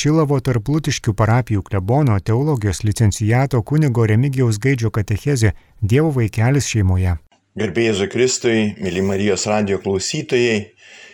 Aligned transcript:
Šilovo 0.00 0.38
tarplutiškių 0.40 1.12
parapijų 1.12 1.60
klebono 1.66 2.14
teologijos 2.24 2.78
licencijato 2.88 3.58
kunigo 3.68 4.06
Remigijaus 4.08 4.56
Gaidžio 4.56 4.88
katechezė 4.96 5.50
Dievo 5.92 6.08
vaikelis 6.14 6.68
šeimoje. 6.72 7.18
Gerbėjai 7.60 8.06
Kristui, 8.08 8.60
mėly 8.80 9.02
Marijos 9.04 9.44
radio 9.50 9.76
klausytojai, 9.82 10.70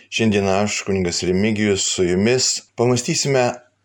šiandien 0.07 0.47
aš, 0.53 0.77
kuningas 0.87 1.19
Remigijus, 1.27 1.83
su 1.97 2.05
jumis 2.07 2.47
pamastysime 2.79 3.41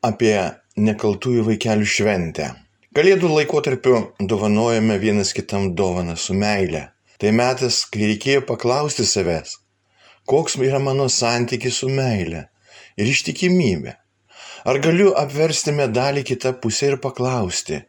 apie 0.07 0.37
nekaltųjų 0.79 1.49
vaikelių 1.49 1.89
šventę. 1.97 2.53
Kalėdų 2.95 3.33
laikotarpiu 3.33 3.97
dovanojame 4.21 5.01
vienas 5.03 5.35
kitam 5.35 5.73
dovaną 5.75 6.15
su 6.15 6.37
meile. 6.39 6.93
Tai 7.19 7.33
metas, 7.41 7.81
kai 7.91 8.13
reikėjo 8.13 8.45
paklausti 8.47 9.09
savęs, 9.09 9.57
koks 10.31 10.61
yra 10.63 10.79
mano 10.79 11.09
santykis 11.11 11.83
su 11.83 11.91
meile 11.91 12.47
ir 12.95 13.11
ištikimybė. 13.17 13.97
Ar 14.63 14.79
galiu 14.79 15.11
apversti 15.19 15.73
medalį 15.75 16.23
kitą 16.27 16.53
pusę 16.63 16.93
ir 16.93 16.99
paklausti, 17.03 17.81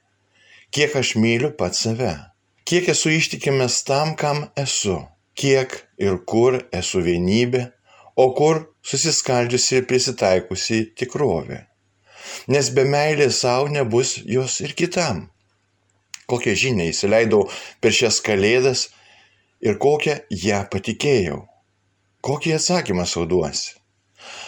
kiek 0.73 0.95
aš 0.97 1.11
myliu 1.21 1.51
pat 1.59 1.77
save, 1.77 2.13
kiek 2.65 2.87
esu 2.93 3.11
ištikimas 3.13 3.83
tam, 3.85 4.15
kam 4.17 4.47
esu, 4.57 4.95
kiek 5.37 5.75
ir 6.01 6.17
kur 6.25 6.57
esu 6.73 7.03
vienybė, 7.05 7.67
o 8.17 8.25
kur 8.37 8.63
susiskaldžiusi 8.89 9.77
ir 9.77 9.85
prisitaikusi 9.91 10.79
tikrovė. 10.97 11.59
Nes 12.49 12.71
be 12.73 12.87
meilės 12.89 13.43
savo 13.45 13.69
nebus 13.69 14.15
jos 14.25 14.57
ir 14.65 14.73
kitam. 14.73 15.27
Kokią 16.25 16.57
žinią 16.57 16.89
įsileidau 16.89 17.45
per 17.83 17.93
šias 17.93 18.17
kalėdas 18.25 18.87
ir 19.61 19.77
kokią 19.77 20.17
ją 20.47 20.65
patikėjau. 20.73 21.43
Kokį 22.25 22.57
atsakymą 22.57 23.05
sauduosi? 23.05 23.82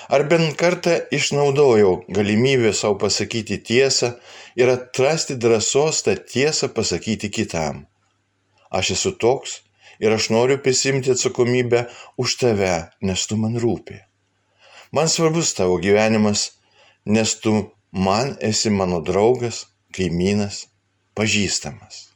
Ar 0.10 0.24
bent 0.30 0.56
kartą 0.60 0.96
išnaudojau 1.18 2.06
galimybę 2.18 2.74
savo 2.74 3.00
pasakyti 3.02 3.58
tiesą 3.70 4.14
ir 4.56 4.70
atrasti 4.70 5.36
drąsos 5.36 6.04
tą 6.06 6.16
tiesą 6.34 6.70
pasakyti 6.70 7.30
kitam. 7.30 7.86
Aš 8.70 8.92
esu 8.95 9.12
toks 9.17 9.62
ir 10.00 10.14
aš 10.14 10.30
noriu 10.30 10.58
prisimti 10.58 11.12
atsakomybę 11.12 11.86
už 12.17 12.38
tave, 12.42 12.76
nes 13.02 13.28
tu 13.28 13.38
man 13.38 13.58
rūpi. 13.59 14.00
Man 14.92 15.09
svarbus 15.09 15.54
tavo 15.58 15.78
gyvenimas, 15.82 16.52
nes 17.06 17.36
tu 17.42 17.72
man 17.92 18.36
esi 18.39 18.70
mano 18.70 19.02
draugas, 19.02 19.66
kaimynas, 19.95 20.66
pažįstamas. 21.16 22.12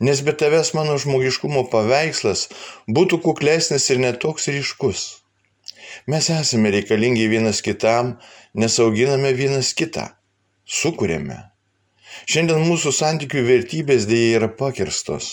Nes 0.00 0.20
be 0.24 0.32
tavęs 0.32 0.72
mano 0.76 0.96
žmogiškumo 1.00 1.66
paveikslas 1.72 2.48
būtų 2.88 3.20
kuklesnis 3.24 3.88
ir 3.90 4.00
netoks 4.02 4.48
ryškus. 4.52 5.19
Mes 6.06 6.30
esame 6.34 6.72
reikalingi 6.74 7.28
vienas 7.30 7.62
kitam, 7.66 8.16
nes 8.54 8.78
auginame 8.82 9.32
vienas 9.36 9.72
kitą, 9.78 10.06
sukūrėme. 10.80 11.38
Šiandien 12.30 12.64
mūsų 12.66 12.92
santykių 12.94 13.44
vertybės 13.46 14.06
dėja 14.10 14.40
yra 14.40 14.48
pakirstos. 14.60 15.30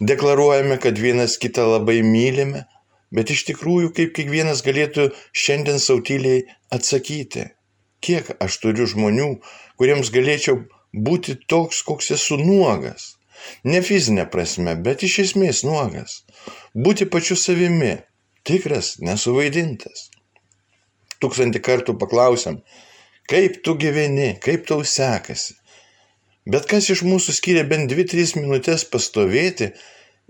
Deklaruojame, 0.00 0.78
kad 0.82 0.98
vienas 0.98 1.36
kitą 1.38 1.68
labai 1.68 2.00
mylime, 2.02 2.64
bet 3.14 3.30
iš 3.34 3.44
tikrųjų 3.50 3.92
kaip 3.96 4.14
kiekvienas 4.16 4.64
galėtų 4.66 5.10
šiandien 5.36 5.78
sautyliai 5.82 6.46
atsakyti, 6.74 7.50
kiek 8.02 8.32
aš 8.42 8.58
turiu 8.62 8.88
žmonių, 8.90 9.28
kuriems 9.78 10.10
galėčiau 10.14 10.64
būti 10.92 11.36
toks, 11.48 11.82
koks 11.86 12.10
esu 12.16 12.40
nuogas. 12.40 13.12
Ne 13.64 13.82
fizinė 13.82 14.26
prasme, 14.30 14.74
bet 14.86 15.02
iš 15.06 15.18
esmės 15.26 15.62
nuogas. 15.66 16.22
Būti 16.74 17.08
pačiu 17.10 17.36
savimi, 17.38 17.96
tikras, 18.48 18.96
nesuvaidintas. 19.02 20.08
Tūkstantį 21.22 21.62
kartų 21.62 21.94
paklausiam, 22.00 22.58
kaip 23.30 23.60
tu 23.64 23.76
gyveni, 23.78 24.32
kaip 24.42 24.66
tau 24.66 24.82
sekasi. 24.86 25.54
Bet 26.50 26.66
kas 26.70 26.88
iš 26.90 27.04
mūsų 27.06 27.36
skiria 27.36 27.62
bent 27.68 27.92
2-3 27.92 28.40
minutės 28.40 28.82
pastovėti 28.90 29.70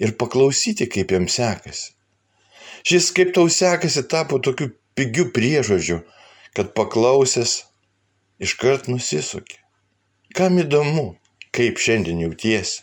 ir 0.03 0.15
paklausyti, 0.21 0.89
kaip 0.93 1.15
jam 1.17 1.29
sekasi. 1.33 1.95
Šis 2.85 3.09
kaip 3.17 3.33
tau 3.33 3.49
sekasi 3.49 4.05
tapo 4.11 4.41
tokiu 4.43 4.73
pigiu 4.99 5.31
priežodžiu, 5.33 6.03
kad 6.53 6.75
paklausęs 6.77 7.63
iškart 8.43 8.91
nusisukė. 8.93 9.57
Kam 10.37 10.59
įdomu, 10.61 11.15
kaip 11.55 11.81
šiandien 11.81 12.21
jautiesi? 12.27 12.83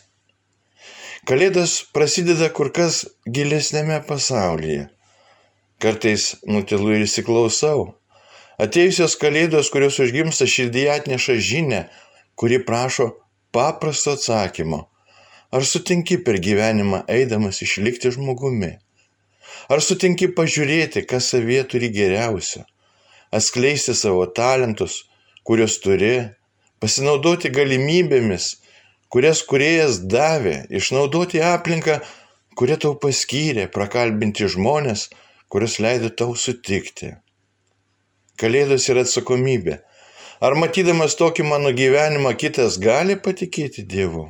Kalėdas 1.28 1.82
prasideda 1.94 2.48
kur 2.56 2.70
kas 2.74 3.04
gilesnėme 3.28 4.00
pasaulyje 4.08 4.88
Kartais 5.80 6.34
nutilu 6.44 6.92
ir 6.92 7.06
įsiklausau. 7.06 7.94
Atėjusios 8.60 9.14
kalėdos, 9.16 9.70
kurios 9.72 9.96
užgimsta 10.04 10.44
širdyje 10.44 10.90
atneša 10.92 11.36
žinę, 11.40 11.80
kuri 12.36 12.58
prašo 12.68 13.06
paprasto 13.56 14.12
atsakymo. 14.18 14.82
Ar 15.50 15.64
sutinki 15.64 16.18
per 16.26 16.36
gyvenimą 16.44 17.00
eidamas 17.08 17.62
išlikti 17.64 18.12
žmogumi? 18.14 18.74
Ar 19.72 19.80
sutinki 19.82 20.28
pažiūrėti, 20.36 21.06
kas 21.08 21.30
savie 21.32 21.62
turi 21.64 21.88
geriausio? 21.94 22.66
Atskleisti 23.32 23.94
savo 23.96 24.26
talentus, 24.36 25.06
kuriuos 25.48 25.78
turi, 25.80 26.12
pasinaudoti 26.82 27.50
galimybėmis, 27.56 28.50
kurias 29.08 29.40
kuriejas 29.48 30.02
davė, 30.12 30.66
išnaudoti 30.68 31.40
aplinką, 31.40 31.98
kurią 32.60 32.78
tau 32.84 32.94
paskyrė, 33.00 33.66
prakalbinti 33.72 34.46
žmonės, 34.50 35.08
kuris 35.50 35.80
leido 35.82 36.08
tau 36.14 36.36
sutikti. 36.38 37.14
Kalėdos 38.40 38.86
yra 38.92 39.02
atsakomybė. 39.06 39.80
Ar 40.40 40.54
matydamas 40.56 41.16
tokį 41.20 41.44
mano 41.50 41.72
gyvenimą 41.76 42.32
kitas 42.40 42.78
gali 42.80 43.16
patikėti 43.24 43.82
Dievu? 43.84 44.28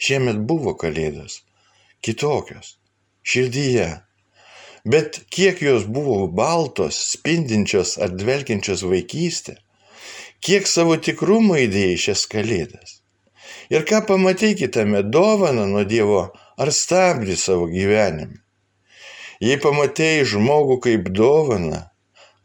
Šiemet 0.00 0.38
buvo 0.50 0.76
kalėdos, 0.78 1.40
kitokios, 2.04 2.76
širdyje. 3.26 3.88
Bet 4.84 5.18
kiek 5.34 5.58
jos 5.64 5.88
buvo 5.96 6.28
baltos, 6.28 7.00
spindinčios 7.16 7.96
ar 8.00 8.14
dvelkiančios 8.20 8.84
vaikystė, 8.92 9.56
kiek 10.44 10.68
savo 10.70 10.94
tikrumo 11.08 11.58
įdėjai 11.64 11.98
šias 12.04 12.28
kalėdas. 12.30 13.00
Ir 13.72 13.84
ką 13.88 14.04
pamatai 14.06 14.52
kitame 14.60 15.02
dovaną 15.16 15.66
nuo 15.72 15.82
Dievo 15.88 16.22
ar 16.60 16.72
stabdį 16.74 17.36
savo 17.40 17.66
gyvenime. 17.72 18.40
Jei 19.40 19.56
pamatėjai 19.56 20.24
žmogų 20.34 20.74
kaip 20.84 21.06
dovaną, 21.16 21.78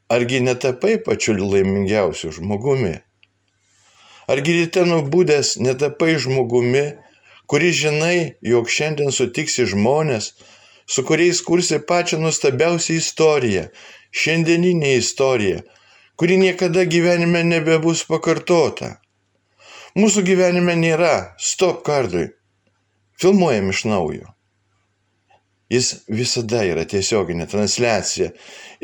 argi 0.07 0.37
netapai 0.39 0.93
pačiu 1.03 1.33
laimingiausiu 1.41 2.29
žmogumi? 2.37 2.93
Argi 4.31 4.53
ryte 4.61 4.85
nubūdęs 4.87 5.57
netapai 5.59 6.13
žmogumi, 6.23 6.85
kuris 7.51 7.75
žinai, 7.81 8.19
jog 8.41 8.71
šiandien 8.71 9.11
sutiksi 9.11 9.65
žmonės, 9.67 10.29
su 10.87 11.03
kuriais 11.03 11.41
kursi 11.43 11.81
pačią 11.83 12.21
nuostabiausią 12.23 12.95
istoriją, 13.01 13.65
šiandieninę 14.15 14.93
istoriją, 15.01 15.65
kuri 16.15 16.37
niekada 16.39 16.85
gyvenime 16.87 17.43
nebebus 17.43 18.05
pakartota. 18.07 19.01
Mūsų 19.99 20.23
gyvenime 20.31 20.77
nėra 20.79 21.35
stop 21.39 21.83
kardui. 21.83 22.29
Filmuojam 23.19 23.75
iš 23.75 23.83
naujo. 23.91 24.34
Jis 25.73 25.87
visada 26.11 26.61
yra 26.67 26.83
tiesioginė 26.85 27.47
transliacija 27.49 28.29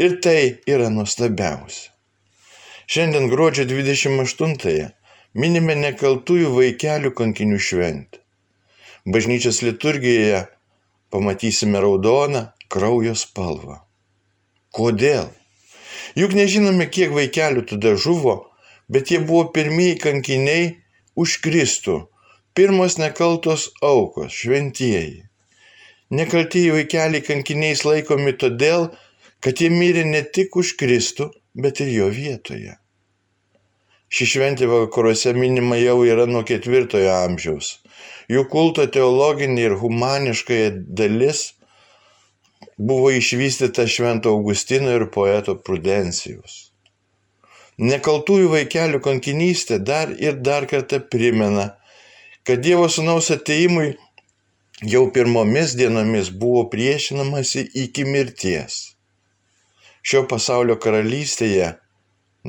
ir 0.01 0.17
tai 0.25 0.61
yra 0.65 0.89
nuostabiausia. 0.89 1.91
Šiandien 2.91 3.29
gruodžio 3.31 3.67
28-ąją 3.69 4.87
minime 5.37 5.75
nekaltųjų 5.79 6.49
vaikelių 6.57 7.13
kankinių 7.15 7.59
šventę. 7.61 8.19
Bažnyčios 9.05 9.61
liturgijoje 9.65 10.41
pamatysime 11.13 11.79
raudoną 11.85 12.47
kraujo 12.69 13.15
spalvą. 13.15 13.79
Kodėl? 14.75 15.29
Juk 16.17 16.35
nežinome, 16.35 16.89
kiek 16.91 17.13
vaikelių 17.15 17.63
tada 17.69 17.95
žuvo, 17.95 18.35
bet 18.91 19.13
jie 19.13 19.21
buvo 19.23 19.47
pirmieji 19.55 19.97
kankiniai 20.03 20.69
už 21.15 21.39
Kristų, 21.45 21.97
pirmos 22.57 22.97
nekaltos 22.99 23.69
aukos, 23.81 24.33
šventieji. 24.35 25.30
Nekaltieji 26.11 26.73
vaikeliai 26.75 27.23
kankiniais 27.23 27.85
laikomi 27.87 28.33
todėl, 28.35 28.89
kad 29.39 29.61
jie 29.63 29.69
mirė 29.71 30.03
ne 30.07 30.21
tik 30.35 30.57
už 30.59 30.75
Kristų, 30.79 31.29
bet 31.55 31.79
ir 31.83 31.91
jo 31.93 32.09
vietoje. 32.11 32.75
Ši 34.11 34.27
šventė 34.33 34.67
vakaruose 34.67 35.31
minima 35.37 35.77
jau 35.79 36.01
yra 36.03 36.25
nuo 36.27 36.43
ketvirtojo 36.43 37.13
amžiaus. 37.15 37.77
Jų 38.27 38.43
kulto 38.51 38.83
teologinė 38.91 39.69
ir 39.69 39.77
humaniškai 39.79 40.59
dalis 40.99 41.53
buvo 42.75 43.13
išvystyta 43.15 43.87
Švento 43.87 44.35
Augustino 44.35 44.91
ir 44.91 45.07
poeto 45.15 45.55
Prudencijus. 45.55 46.73
Nekaltųjų 47.79 48.51
vaikelių 48.51 48.99
kankinystė 49.05 49.79
dar 49.79 50.11
ir 50.19 50.41
dar 50.43 50.67
kartą 50.67 50.99
primena, 50.99 51.71
kad 52.43 52.59
Dievo 52.65 52.89
sunaus 52.91 53.31
ateimui 53.31 53.93
jau 54.81 55.11
pirmomis 55.13 55.75
dienomis 55.77 56.31
buvo 56.33 56.63
priešinamasi 56.69 57.67
iki 57.83 58.05
mirties. 58.05 58.95
Šio 60.01 60.23
pasaulio 60.25 60.79
karalystėje 60.81 61.75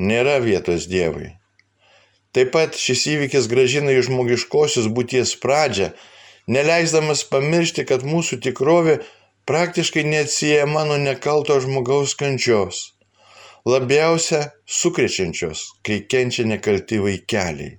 nėra 0.01 0.39
vietos 0.41 0.87
Dievui. 0.89 1.29
Taip 2.33 2.49
pat 2.55 2.73
šis 2.73 3.05
įvykis 3.11 3.45
gražina 3.51 3.93
į 3.93 4.07
žmogiškosios 4.07 4.87
būties 4.89 5.35
pradžią, 5.37 5.91
neleisdamas 6.49 7.21
pamiršti, 7.29 7.85
kad 7.85 8.01
mūsų 8.01 8.39
tikrovė 8.41 8.97
praktiškai 9.45 10.01
neatsiejama 10.07 10.87
nuo 10.89 10.97
nekalto 10.97 11.59
žmogaus 11.61 12.15
kančios, 12.17 12.81
labiausia 13.69 14.47
sukrečiančios, 14.65 15.67
kai 15.85 16.01
kenčia 16.09 16.47
nekalti 16.49 16.97
vaikeliai. 16.97 17.77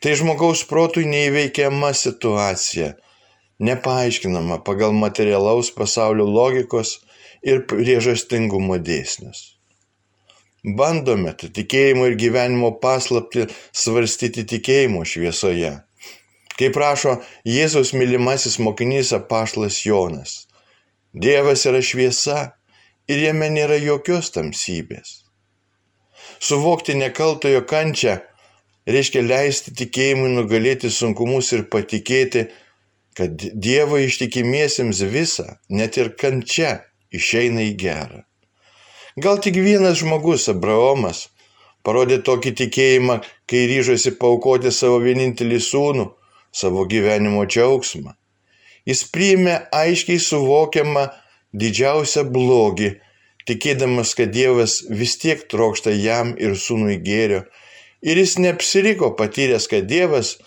Tai 0.00 0.16
žmogaus 0.16 0.64
protui 0.64 1.04
neįveikiama 1.04 1.92
situacija, 1.92 2.94
nepaaiškinama 3.60 4.60
pagal 4.64 4.92
materialaus 4.96 5.70
pasaulio 5.76 6.26
logikos 6.26 6.98
ir 7.42 7.64
priežastingumo 7.70 8.78
dėsnius. 8.80 9.60
Bandome 10.76 11.32
tą 11.40 11.48
tikėjimo 11.56 12.10
ir 12.10 12.18
gyvenimo 12.20 12.74
paslapti 12.82 13.46
svarstyti 13.72 14.44
tikėjimo 14.48 15.06
šviesoje. 15.08 15.72
Kaip 16.60 16.74
prašo 16.76 17.14
Jėzaus 17.48 17.94
mylimasis 17.96 18.58
mokinys 18.60 19.14
apaštas 19.16 19.80
Jonas. 19.86 20.34
Dievas 21.16 21.64
yra 21.66 21.80
šviesa 21.80 22.40
ir 23.08 23.22
jame 23.24 23.48
nėra 23.48 23.78
jokios 23.80 24.28
tamsybės. 24.34 25.22
Suvokti 26.40 26.94
nekaltojo 27.00 27.64
kančią 27.68 28.18
reiškia 28.88 29.24
leisti 29.24 29.72
tikėjimui 29.80 30.34
nugalėti 30.36 30.92
sunkumus 30.92 31.50
ir 31.56 31.64
patikėti, 31.72 32.46
kad 33.16 33.42
Dievo 33.54 33.98
ištikimiesiems 33.98 35.02
visa, 35.12 35.58
net 35.68 35.98
ir 36.00 36.12
kančia, 36.20 36.80
išeina 37.10 37.64
į 37.66 37.74
gerą. 37.80 38.24
Gal 39.20 39.40
tik 39.42 39.58
vienas 39.58 39.98
žmogus, 40.00 40.46
Abraomas, 40.52 41.28
parodė 41.82 42.20
tokį 42.22 42.54
tikėjimą, 42.62 43.18
kai 43.50 43.66
ryžosi 43.70 44.14
paukoti 44.20 44.70
savo 44.72 45.00
vienintelį 45.02 45.58
sūnų, 45.66 46.06
savo 46.52 46.86
gyvenimo 46.86 47.44
džiaugsmą. 47.46 48.14
Jis 48.88 49.02
priėmė 49.12 49.56
aiškiai 49.76 50.20
suvokiamą 50.22 51.08
didžiausią 51.52 52.24
blogį, 52.32 52.94
tikėdamas, 53.50 54.14
kad 54.18 54.30
Dievas 54.34 54.80
vis 54.88 55.16
tiek 55.20 55.42
trokšta 55.50 55.92
jam 55.94 56.32
ir 56.38 56.54
sūnui 56.56 57.00
gėrio, 57.04 57.42
ir 58.02 58.22
jis 58.22 58.38
neapsiriko 58.38 59.12
patyręs, 59.18 59.66
kad 59.70 59.90
Dievas 59.90 60.38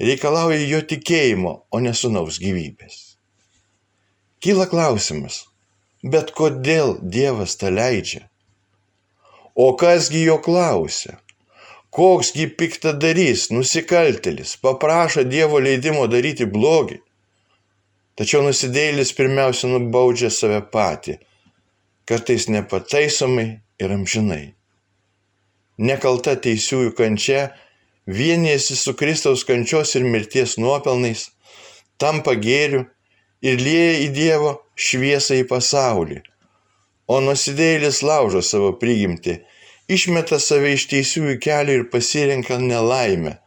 reikalauja 0.00 0.64
jo 0.64 0.80
tikėjimo, 0.94 1.54
o 1.70 1.84
ne 1.84 1.94
sunaus 1.94 2.40
gyvybės. 2.42 2.98
Kyla 4.40 4.66
klausimas, 4.70 5.44
Bet 6.02 6.30
kodėl 6.32 6.94
Dievas 7.02 7.58
tą 7.60 7.68
leidžia? 7.68 8.22
O 9.52 9.74
kasgi 9.76 10.22
jo 10.24 10.38
klausia? 10.40 11.18
Koksgi 11.92 12.46
piktadarys, 12.56 13.50
nusikaltelis, 13.52 14.54
paprašo 14.56 15.26
Dievo 15.28 15.60
leidimo 15.60 16.06
daryti 16.08 16.46
blogį? 16.48 17.02
Tačiau 18.16 18.40
nusidėlis 18.46 19.12
pirmiausia 19.12 19.68
nubaudžia 19.68 20.30
save 20.32 20.62
patį, 20.72 21.18
kartais 22.08 22.48
nepataisomai 22.48 23.48
ir 23.80 23.92
amžinai. 23.92 24.54
Nekalta 25.76 26.32
teisiųjų 26.40 26.94
kančia 26.96 27.50
vienėsi 28.10 28.76
su 28.76 28.94
Kristaus 28.98 29.44
kančios 29.46 29.94
ir 29.98 30.06
mirties 30.06 30.56
nuopelnais, 30.58 31.28
tampa 31.98 32.34
gėriu 32.34 32.84
ir 33.42 33.60
lieja 33.60 33.94
į 34.04 34.08
Dievo 34.16 34.52
šviesą 34.74 35.38
į 35.40 35.46
pasaulį. 35.50 36.20
O 37.10 37.18
nusidėjėlis 37.24 38.02
laužo 38.06 38.42
savo 38.46 38.72
prigimtį, 38.82 39.40
išmeta 39.90 40.38
save 40.42 40.74
iš 40.76 40.86
teisiųjų 40.92 41.38
kelių 41.42 41.78
ir 41.78 41.88
pasirenka 41.92 42.58
nelaimę, 42.62 43.38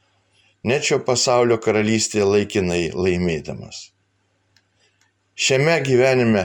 net 0.68 0.90
šio 0.90 1.00
pasaulio 1.08 1.60
karalystėje 1.64 2.28
laikinai 2.28 2.84
laimėdamas. 2.96 3.90
Šiame 5.36 5.80
gyvenime 5.86 6.44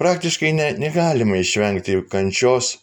praktiškai 0.00 0.52
ne, 0.56 0.68
negalima 0.78 1.40
išvengti 1.40 1.98
kančios, 2.12 2.76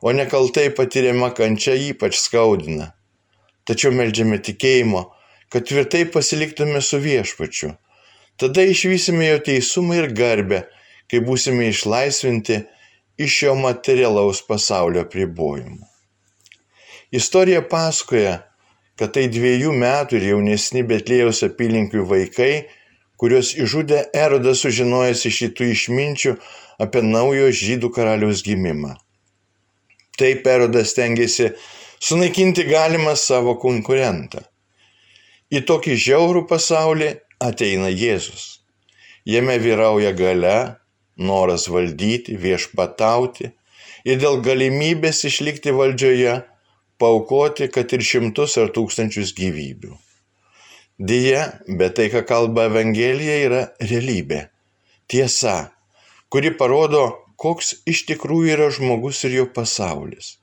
o 0.00 0.14
nekaltai 0.16 0.70
patiriama 0.74 1.34
kančia 1.36 1.76
ypač 1.90 2.16
skaudina. 2.22 2.94
Tačiau 3.68 3.92
melžiame 3.94 4.40
tikėjimo, 4.42 5.04
kad 5.52 5.68
tvirtai 5.68 6.06
pasiliktume 6.14 6.80
su 6.84 6.98
viešpačiu 7.02 7.74
Tada 8.40 8.62
išvysime 8.64 9.26
jo 9.26 9.40
teisumą 9.44 9.98
ir 9.98 10.06
garbę, 10.16 10.62
kai 11.12 11.18
būsime 11.20 11.66
išlaisvinti 11.68 12.62
iš 13.20 13.34
šio 13.36 13.52
materialaus 13.60 14.40
pasaulio 14.46 15.02
pribojimų. 15.12 15.84
Istorija 17.12 17.60
pasakoja, 17.68 18.38
kad 18.96 19.12
tai 19.16 19.26
dviejų 19.34 19.74
metų 19.82 20.16
ir 20.16 20.26
jaunesni 20.30 20.86
Betlėjaus 20.88 21.42
apylinkių 21.44 22.06
vaikai, 22.14 22.54
kuriuos 23.20 23.52
išžudė 23.60 24.06
Erodas 24.16 24.64
sužinojęs 24.64 25.26
iš 25.28 25.42
šitų 25.42 25.68
išminčių 25.74 26.36
apie 26.80 27.04
naujo 27.04 27.52
žydų 27.60 27.92
karaliaus 27.92 28.40
gimimą. 28.46 28.94
Taip 30.16 30.48
Erodas 30.48 30.96
tengiasi 30.96 31.50
sunaikinti 32.00 32.64
galimą 32.64 33.12
savo 33.16 33.56
konkurentą. 33.60 34.40
Į 35.52 35.64
tokį 35.68 35.96
žiaurų 36.00 36.46
pasaulį 36.48 37.10
ateina 37.42 37.90
Jėzus. 37.92 38.60
Jame 39.28 39.58
vyrauja 39.60 40.12
gale, 40.16 40.76
noras 41.16 41.66
valdyti, 41.68 42.38
viešpatauti 42.40 43.50
ir 44.08 44.20
dėl 44.22 44.40
galimybės 44.40 45.24
išlikti 45.28 45.74
valdžioje 45.76 46.38
paukoti, 47.00 47.68
kad 47.68 47.92
ir 47.92 48.04
šimtus 48.04 48.56
ar 48.60 48.72
tūkstančius 48.72 49.34
gyvybių. 49.36 49.92
Deja, 51.00 51.46
bet 51.80 51.96
tai, 51.96 52.08
ką 52.12 52.24
kalba 52.28 52.66
Evangelija, 52.68 53.36
yra 53.44 53.62
realybė. 53.80 54.46
Tiesa, 55.08 55.72
kuri 56.32 56.52
parodo, 56.56 57.06
koks 57.40 57.80
iš 57.88 58.04
tikrųjų 58.08 58.52
yra 58.56 58.68
žmogus 58.72 59.24
ir 59.28 59.40
jo 59.40 59.46
pasaulis. 59.52 60.39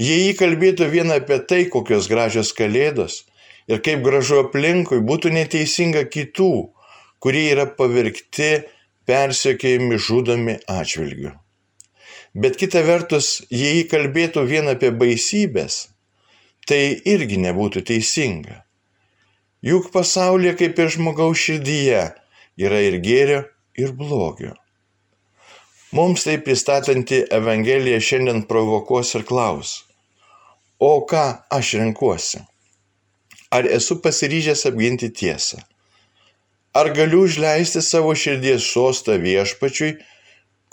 Jei 0.00 0.28
jį 0.28 0.32
kalbėtų 0.38 0.88
vien 0.92 1.12
apie 1.14 1.38
tai, 1.48 1.64
kokios 1.72 2.08
gražios 2.10 2.52
kalėdos, 2.56 3.22
ir 3.70 3.82
kaip 3.84 4.02
gražu 4.04 4.42
aplinkui, 4.42 5.00
būtų 5.04 5.32
neteisinga 5.34 6.04
kitų, 6.10 6.52
kurie 7.22 7.46
yra 7.52 7.68
pavirkti, 7.78 8.52
persiekėjami, 9.06 9.98
žudomi 9.98 10.58
atžvilgiu. 10.70 11.34
Bet 12.32 12.56
kita 12.56 12.80
vertus, 12.86 13.42
jei 13.52 13.82
jį 13.82 13.88
kalbėtų 13.90 14.46
vien 14.48 14.70
apie 14.72 14.90
baisybės, 14.96 15.88
tai 16.66 16.96
irgi 17.04 17.38
nebūtų 17.42 17.82
teisinga. 17.90 18.62
Juk 19.62 19.92
pasaulyje 19.94 20.56
kaip 20.58 20.80
ir 20.80 20.90
žmogaus 20.96 21.38
širdyje 21.38 22.06
yra 22.58 22.80
ir 22.82 22.98
gėrio, 23.04 23.42
ir 23.78 23.92
blogio. 23.94 24.56
Mums 25.92 26.22
tai 26.24 26.38
pristatanti 26.40 27.18
Evangelija 27.36 27.98
šiandien 28.00 28.38
provokuos 28.48 29.10
ir 29.18 29.26
klaus, 29.28 29.72
o 30.80 31.02
ką 31.10 31.24
aš 31.52 31.72
renkuosi? 31.80 32.38
Ar 33.52 33.68
esu 33.78 33.98
pasiryžęs 34.06 34.62
apginti 34.70 35.10
tiesą? 35.18 35.60
Ar 36.72 36.88
galiu 36.96 37.20
užleisti 37.26 37.82
savo 37.84 38.14
širdies 38.22 38.70
sostą 38.72 39.18
viešpačiui, 39.26 39.90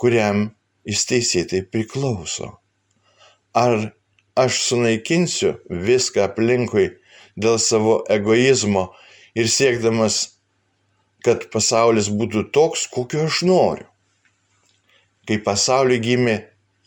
kuriam 0.00 0.46
jis 0.88 1.04
teisėtai 1.12 1.60
priklauso? 1.68 2.48
Ar 3.52 3.76
aš 4.46 4.62
sunaikinsiu 4.70 5.52
viską 5.90 6.24
aplinkui 6.30 6.86
dėl 7.36 7.60
savo 7.60 8.00
egoizmo 8.16 8.88
ir 9.36 9.52
siekdamas, 9.52 10.22
kad 11.20 11.50
pasaulis 11.52 12.08
būtų 12.08 12.48
toks, 12.56 12.88
kokio 12.88 13.28
aš 13.28 13.44
noriu? 13.52 13.89
Kai 15.30 15.38
pasauliu 15.46 16.02
gimė 16.02 16.36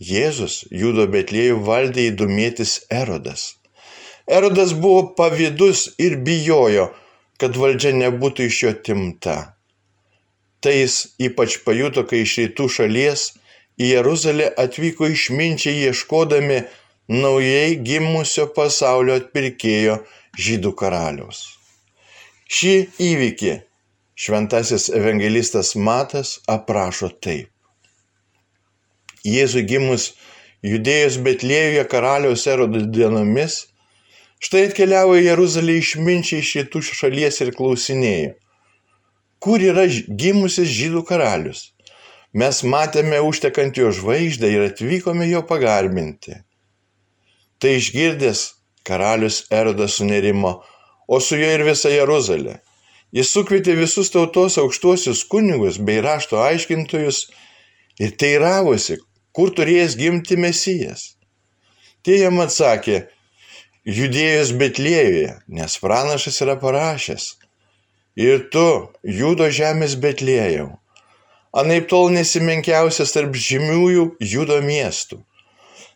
Jėzus, 0.04 0.66
Judo 0.68 1.08
Betlėjų 1.08 1.62
valdė 1.64 2.10
įdomėtis 2.12 2.82
Erodas 2.92 3.54
Erodas 4.28 4.74
buvo 4.74 5.16
pavydus 5.16 5.90
ir 6.00 6.16
bijojo, 6.24 6.88
kad 7.40 7.58
valdžia 7.60 7.92
nebūtų 7.98 8.48
iš 8.48 8.60
jo 8.64 8.72
timta. 8.88 9.38
Tai 10.64 10.76
jis 10.78 10.96
ypač 11.20 11.58
pajuto, 11.66 12.06
kai 12.08 12.24
iš 12.24 12.38
rytų 12.40 12.70
šalies 12.72 13.26
į 13.76 13.90
Jeruzalę 13.98 14.48
atvyko 14.64 15.10
išminčiai 15.12 15.90
ieškodami 15.90 16.62
naujai 17.12 17.76
gimusio 17.84 18.48
pasaulio 18.56 19.20
atpirkėjo 19.20 20.00
žydų 20.40 20.72
karaliaus. 20.80 21.44
Šį 22.48 22.76
įvykį 23.04 23.58
šventasis 24.16 24.88
evangelistas 24.94 25.76
Matas 25.76 26.38
aprašo 26.48 27.12
taip. 27.20 27.53
Jėzui 29.24 29.64
gimus 29.68 30.12
judėjus 30.64 31.20
Betlėjuje 31.24 31.86
karaliaus 31.92 32.48
erodo 32.48 32.82
dienomis, 32.84 33.64
Štai 34.44 34.66
atkeliavo 34.68 35.14
į 35.16 35.22
Jeruzalę 35.30 35.78
išminčiai 35.80 36.42
iš 36.44 36.50
rytų 36.58 36.80
šalies 36.84 37.38
ir 37.46 37.54
klausinėjo, 37.56 38.34
kur 39.40 39.64
yra 39.64 39.86
gimusis 40.20 40.68
žydų 40.68 41.04
karalius. 41.08 41.70
Mes 42.36 42.60
matėme 42.68 43.22
užtekant 43.24 43.80
jo 43.80 43.94
žvaigždę 43.96 44.50
ir 44.52 44.66
atvykome 44.66 45.30
jo 45.30 45.46
pagarbinti. 45.48 46.36
Tai 47.56 47.72
išgirdęs, 47.78 48.42
karalius 48.84 49.46
Erodas 49.62 49.96
sunerimo, 50.02 50.58
o 51.08 51.22
su 51.24 51.40
juo 51.40 51.54
ir 51.56 51.64
visa 51.64 51.94
Jeruzalė. 51.94 52.58
Jis 53.16 53.32
sukvietė 53.32 53.78
visus 53.80 54.12
tautos 54.12 54.60
aukštuosius 54.60 55.24
kunigus 55.32 55.80
bei 55.80 56.04
rašto 56.04 56.42
aiškintojus 56.44 57.30
ir 58.04 58.12
teiravosi, 58.20 59.00
kur 59.34 59.54
turės 59.58 59.98
gimti 59.98 60.38
mesijas. 60.38 61.14
Tie 62.06 62.20
jam 62.20 62.40
atsakė, 62.44 63.08
judėjus 63.88 64.54
Betlėjuje, 64.60 65.34
nes 65.58 65.78
pranašas 65.82 66.42
yra 66.46 66.56
parašęs. 66.60 67.34
Ir 68.20 68.48
tu, 68.54 68.68
judo 69.02 69.50
žemės 69.50 69.96
Betlėjau, 69.98 70.68
anaip 71.58 71.88
tol 71.90 72.12
nesimenkiausias 72.14 73.16
tarp 73.16 73.34
žymiųjų 73.34 74.06
judo 74.34 74.60
miestų, 74.62 75.18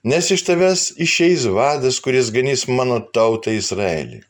nes 0.07 0.31
iš 0.33 0.47
tavęs 0.47 0.87
išeis 1.03 1.45
vadas, 1.53 2.01
kuris 2.01 2.31
ganys 2.33 2.65
mano 2.71 2.97
tautą 3.13 3.53
Izraelį. 3.53 4.23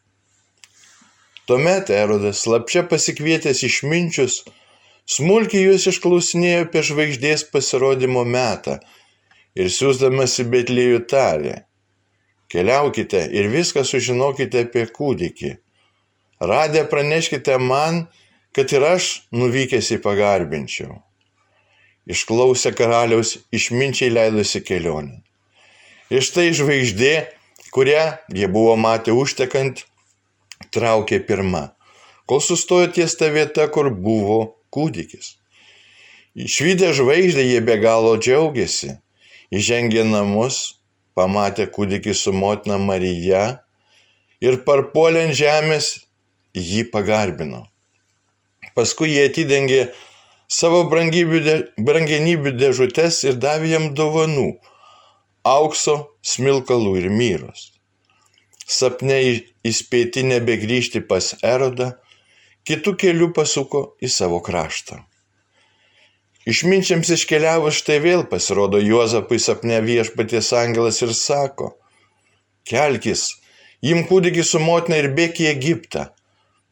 Tuomet 1.48 1.94
Erodas, 1.96 2.42
slapčia 2.44 2.84
pasikvietęs 2.92 3.64
išminčius, 3.64 4.42
smulkiai 5.08 5.70
juos 5.70 5.88
išklausinėjo 5.88 6.66
apie 6.66 6.84
žvaigždės 6.84 7.46
pasirodymo 7.54 8.26
metą 8.28 8.78
ir 9.58 9.72
siūsdamas 9.72 10.36
į 10.44 10.48
Betlėjų 10.52 11.00
tarė. 11.10 11.56
Keliaukite 12.52 13.26
ir 13.36 13.50
viską 13.52 13.84
sužinokite 13.88 14.68
apie 14.68 14.86
kūdikį. 14.92 15.58
Radę 16.40 16.84
praneškite 16.92 17.58
man, 17.60 18.06
kad 18.56 18.72
ir 18.72 18.86
aš 18.88 19.10
nuvykęs 19.36 19.90
į 19.96 20.02
pagarbinčiau. 20.04 21.00
Išklausę 22.08 22.72
karaliaus 22.78 23.34
išminčiai 23.52 24.14
leidosi 24.14 24.62
kelionį. 24.64 25.18
Ir 26.14 26.24
štai 26.24 26.54
žvaigždė, 26.56 27.14
kurią 27.76 28.04
jie 28.32 28.48
buvo 28.48 28.78
matę 28.80 29.12
užtekant, 29.12 29.84
traukė 30.72 31.20
pirma, 31.28 31.74
kol 32.30 32.40
sustojo 32.40 32.88
ties 32.96 33.18
ta 33.20 33.28
vieta, 33.34 33.68
kur 33.68 33.92
buvo 33.92 34.57
kūdikis. 34.74 35.36
Išvykę 36.38 36.92
žvaigždę 36.98 37.44
jie 37.48 37.62
be 37.66 37.78
galo 37.82 38.16
džiaugiasi. 38.22 38.96
Įžengė 39.54 40.04
namus, 40.08 40.80
pamatė 41.18 41.70
kūdikį 41.74 42.14
su 42.18 42.34
motina 42.36 42.78
Marija 42.82 43.46
ir 44.44 44.60
parpuolė 44.68 45.28
ant 45.30 45.38
žemės 45.40 45.94
jį 46.58 46.84
pagarbino. 46.92 47.64
Paskui 48.78 49.14
jie 49.14 49.24
atidengė 49.30 49.88
savo 50.52 50.84
brangenybių 50.92 52.54
dėžutes 52.60 53.24
ir 53.26 53.40
davė 53.42 53.74
jam 53.74 53.90
dovanų- 53.96 54.52
aukso, 55.58 55.98
smilkalų 56.22 56.98
ir 57.02 57.10
myros 57.10 57.72
sapne 58.68 59.18
įspėti 59.66 60.26
nebegrįžti 60.28 61.02
pas 61.08 61.32
Erodą, 61.42 61.94
kitų 62.68 62.98
kelių 63.02 63.32
pasuko 63.36 63.84
į 64.04 64.10
savo 64.12 64.42
kraštą. 64.44 65.00
Išminčiams 66.48 67.10
iškeliavus 67.12 67.80
štai 67.82 67.98
vėl 68.04 68.24
pasirodo 68.32 68.80
Juozapui 68.80 69.40
sapne 69.44 69.80
viešpaties 69.84 70.54
angelas 70.56 71.02
ir 71.04 71.12
sako, 71.16 71.74
kelkis, 72.68 73.24
im 73.84 74.06
kūdikį 74.08 74.46
su 74.48 74.62
motina 74.64 75.00
ir 75.02 75.10
bėk 75.18 75.42
į 75.44 75.50
Egiptą, 75.52 76.06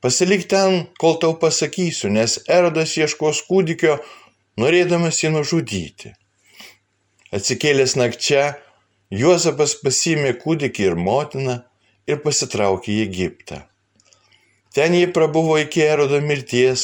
pasilik 0.03 0.45
ten, 0.51 0.85
kol 1.01 1.19
tau 1.19 1.35
pasakysiu, 1.41 2.11
nes 2.17 2.37
Erodas 2.47 2.95
ieškos 2.99 3.43
kūdikio, 3.49 3.99
norėdamas 4.59 5.19
jį 5.23 5.33
nužudyti. 5.35 6.15
Atsikėlęs 7.35 7.97
nakčia, 7.99 8.53
Juozapas 9.11 9.75
pasimė 9.83 10.33
kūdikį 10.39 10.87
ir 10.87 10.95
motiną, 10.99 11.59
ir 12.07 12.23
pasitraukė 12.23 12.95
į 12.95 13.01
Egiptą. 13.09 13.65
Ten 14.75 14.93
jie 14.93 15.07
prabuvo 15.07 15.55
iki 15.57 15.83
erodo 15.87 16.19
mirties, 16.21 16.81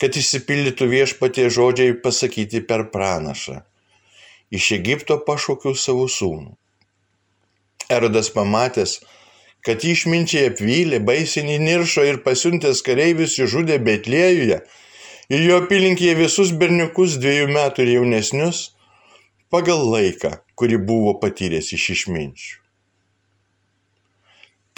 kad 0.00 0.16
išsipildytų 0.20 0.88
viešpatie 0.90 1.46
žodžiai 1.56 1.94
pasakyti 2.04 2.60
per 2.68 2.90
pranašą. 2.92 3.62
Iš 4.52 4.66
Egipto 4.76 5.16
pašaukiau 5.26 5.72
savo 5.78 6.04
sūnų. 6.12 6.52
Erodas 7.96 8.28
pamatęs, 8.36 8.98
kad 9.64 9.80
išminčiai 9.80 10.50
apvylė, 10.52 11.00
baisiai 11.08 11.58
niršo 11.66 12.04
ir 12.08 12.20
pasiuntęs 12.26 12.84
kareivius 12.84 13.38
išžudė 13.40 13.80
Betlėjuje 13.88 14.62
ir 15.32 15.44
jo 15.48 15.60
apylinkėje 15.64 16.18
visus 16.20 16.52
berniukus 16.52 17.16
dviejų 17.22 17.48
metų 17.56 17.86
ir 17.86 17.94
jaunesnius 17.96 18.64
pagal 19.52 19.86
laiką, 19.94 20.36
kurį 20.56 20.82
buvo 20.88 21.16
patyręs 21.22 21.72
iš 21.78 21.94
išminčių 21.96 22.62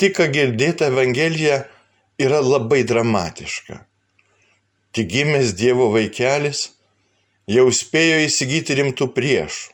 tik 0.01 0.17
ką 0.19 0.27
girdėta 0.35 0.91
Evangelija 0.91 1.63
yra 2.19 2.41
labai 2.41 2.85
dramatiška. 2.85 3.81
Tik 4.95 5.09
gimęs 5.11 5.55
Dievo 5.59 5.89
vaikelis 5.91 6.69
jau 7.51 7.67
spėjo 7.75 8.21
įsigyti 8.29 8.77
rimtų 8.79 9.11
priešų. 9.17 9.73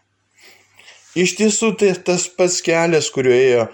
Iš 1.21 1.35
tiesų 1.41 1.73
tai 1.77 1.91
tas 2.07 2.29
pats 2.31 2.61
kelias, 2.63 3.11
kuriuo 3.11 3.35
ėjo 3.35 3.65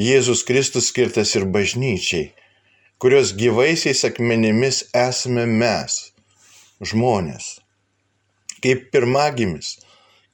Jėzus 0.00 0.44
Kristus 0.46 0.88
skirtas 0.88 1.34
ir 1.36 1.44
bažnyčiai, 1.50 2.30
kurios 3.02 3.34
gyvaisiais 3.36 4.04
akmenimis 4.06 4.84
esame 4.96 5.44
mes, 5.50 5.98
žmonės. 6.80 7.58
Kaip 8.64 8.88
pirmagimis, 8.94 9.80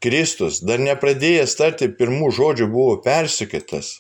Kristus, 0.03 0.61
dar 0.61 0.79
nepradėjęs 0.85 1.57
tarti 1.59 1.89
pirmų 1.89 2.31
žodžių, 2.37 2.69
buvo 2.71 2.99
persikėtas 3.03 3.97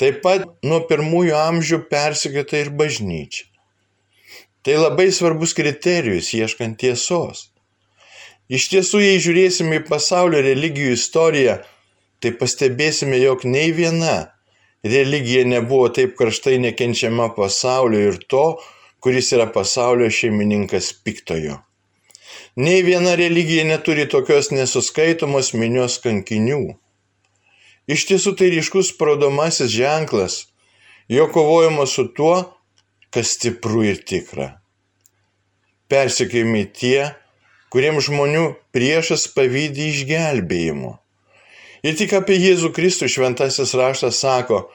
Taip 0.00 0.22
pat 0.24 0.46
nuo 0.64 0.80
pirmųjų 0.88 1.34
amžių 1.36 1.78
persikėta 1.90 2.62
ir 2.62 2.70
bažnyčia. 2.72 3.44
Tai 4.64 4.76
labai 4.78 5.10
svarbus 5.12 5.52
kriterijus 5.56 6.30
ieškant 6.36 6.78
tiesos. 6.80 7.50
Iš 8.48 8.66
tiesų, 8.72 9.00
jei 9.04 9.20
žiūrėsime 9.24 9.78
į 9.78 9.84
pasaulio 9.88 10.40
religijų 10.44 10.96
istoriją, 10.96 11.60
tai 12.20 12.32
pastebėsime, 12.40 13.20
jog 13.20 13.44
nei 13.44 13.70
viena 13.76 14.16
religija 14.84 15.44
nebuvo 15.44 15.88
taip 15.92 16.16
karštai 16.18 16.58
nekenčiama 16.64 17.30
pasaulio 17.36 18.00
ir 18.10 18.20
to, 18.32 18.44
kuris 19.04 19.32
yra 19.36 19.46
pasaulio 19.52 20.08
šeimininkas 20.12 20.92
piktojo. 21.04 21.60
Nei 22.56 22.82
viena 22.84 23.14
religija 23.20 23.64
neturi 23.68 24.08
tokios 24.08 24.50
nesuskaitomos 24.52 25.52
minios 25.54 26.00
kankinių. 26.04 26.62
Iš 27.90 28.06
tiesų 28.06 28.36
tai 28.38 28.52
ryškus 28.54 28.92
parodomasis 28.98 29.72
ženklas, 29.74 30.44
jo 31.10 31.26
kovojama 31.32 31.88
su 31.90 32.06
tuo, 32.14 32.36
kas 33.10 33.34
stipru 33.34 33.82
ir 33.88 34.02
tikra. 34.06 34.52
Persikėjami 35.90 36.68
tie, 36.70 37.08
kuriems 37.74 38.06
žmonių 38.06 38.44
priešas 38.74 39.26
pavydį 39.34 39.88
išgelbėjimo. 39.94 40.92
Ir 41.82 41.96
tik 41.98 42.12
apie 42.14 42.36
Jėzų 42.38 42.70
Kristų 42.76 43.08
šventasis 43.10 43.72
raštas 43.74 44.20
sako, 44.22 44.68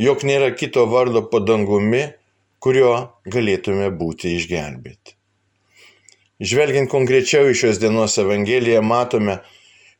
jog 0.00 0.24
nėra 0.26 0.50
kito 0.56 0.86
vardo 0.90 1.22
po 1.30 1.42
dangumi, 1.44 2.08
kurio 2.58 2.94
galėtume 3.28 3.92
būti 3.94 4.34
išgelbėti. 4.38 5.14
Žvelgiant 6.38 6.90
konkrečiau 6.90 7.50
į 7.50 7.54
šios 7.58 7.80
dienos 7.82 8.14
Evangeliją, 8.22 8.82
matome, 8.86 9.40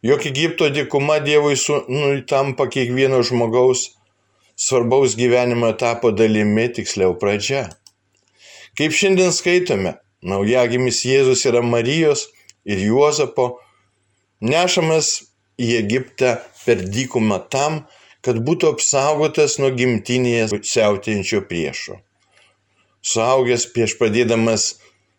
jog 0.02 0.26
Egipto 0.26 0.68
dykuma 0.70 1.18
Dievui 1.24 1.56
sūnui 1.58 2.22
tampa 2.30 2.68
kiekvieno 2.70 3.22
žmogaus 3.26 3.88
svarbaus 4.58 5.16
gyvenimo 5.18 5.70
etapo 5.74 6.10
dalimi, 6.14 6.68
tiksliau 6.74 7.16
pradžia. 7.18 7.68
Kaip 8.78 8.94
šiandien 8.94 9.32
skaitome, 9.34 9.96
naujagimis 10.22 11.02
Jėzus 11.06 11.44
yra 11.50 11.62
Marijos 11.66 12.28
ir 12.66 12.82
Juozapo 12.82 13.48
nešamas 14.42 15.12
į 15.58 15.74
Egiptą 15.80 16.36
per 16.64 16.82
dykumą 16.86 17.40
tam, 17.50 17.84
kad 18.22 18.38
būtų 18.44 18.74
apsaugotas 18.74 19.56
nuo 19.62 19.70
gimtinėje 19.74 20.60
siautėjančio 20.62 21.42
priešo. 21.50 21.98
Suaugęs 23.02 23.66
prieš 23.74 23.94
pradėdamas 23.98 24.72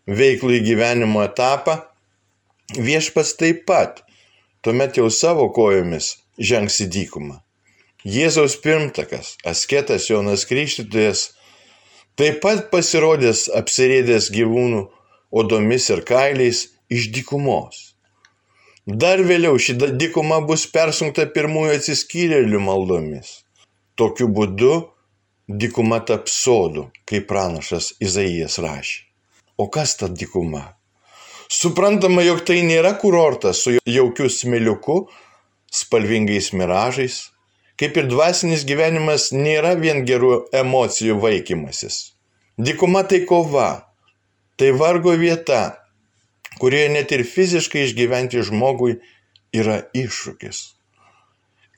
veiklų 0.08 0.60
įgyvenimo 0.60 1.24
etapą, 1.26 1.80
viešpas 2.76 3.34
taip 3.40 3.66
pat 3.68 4.04
tuomet 4.62 4.98
jau 5.00 5.10
savo 5.14 5.50
kojomis 5.56 6.16
žengs 6.40 6.80
į 6.84 6.88
dykumą. 6.96 7.40
Jėzaus 8.08 8.56
pirmtakas, 8.64 9.36
asketas 9.44 10.08
Jonas 10.10 10.46
Krikštytojas, 10.48 11.26
taip 12.20 12.40
pat 12.44 12.70
pasirodęs 12.72 13.50
apsirėdęs 13.60 14.30
gyvūnų 14.36 14.86
odomis 15.42 15.90
ir 15.92 16.06
kailiais 16.08 16.66
iš 16.90 17.10
dykumos. 17.16 17.90
Dar 18.88 19.22
vėliau 19.22 19.60
ši 19.62 19.76
dykuma 20.00 20.40
bus 20.48 20.64
persunkta 20.74 21.28
pirmųjų 21.36 21.76
atsiskyrėlių 21.78 22.64
maldomis. 22.64 23.44
Tokiu 24.00 24.30
būdu 24.32 24.72
dykuma 25.50 26.00
taps 26.08 26.40
sodu, 26.46 26.88
kaip 27.06 27.28
pranašas 27.30 27.94
Izaijas 28.00 28.58
rašė. 28.64 29.04
O 29.60 29.68
kas 29.68 29.98
ta 30.00 30.08
dykuma? 30.08 30.79
Suprantama, 31.50 32.22
jog 32.22 32.44
tai 32.46 32.60
nėra 32.62 32.92
kurortas 33.02 33.64
su 33.64 33.72
jaukiu 33.90 34.28
smiliuku, 34.30 35.00
spalvingais 35.74 36.52
miražais, 36.54 37.32
kaip 37.82 37.98
ir 37.98 38.06
dvasinis 38.12 38.68
gyvenimas, 38.70 39.32
nėra 39.34 39.74
vien 39.82 40.04
gerų 40.06 40.44
emocijų 40.54 41.18
vaikymasis. 41.24 42.14
Dykuma 42.62 43.02
tai 43.10 43.24
kova, 43.26 43.70
tai 44.62 44.70
vargo 44.78 45.16
vieta, 45.18 45.80
kurioje 46.62 46.94
net 46.94 47.18
ir 47.18 47.26
fiziškai 47.26 47.88
išgyventi 47.88 48.46
žmogui 48.46 49.00
yra 49.50 49.82
iššūkis. 49.98 50.64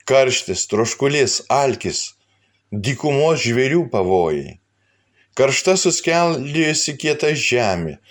Karštis, 0.04 0.68
troškulys, 0.68 1.44
alkis, 1.48 2.10
dykumos 2.68 3.40
žvėrių 3.40 3.86
pavojai. 3.92 4.58
Karšta 5.38 5.78
suskeldėjusi 5.80 6.98
kieta 7.00 7.32
žemė, 7.32 8.02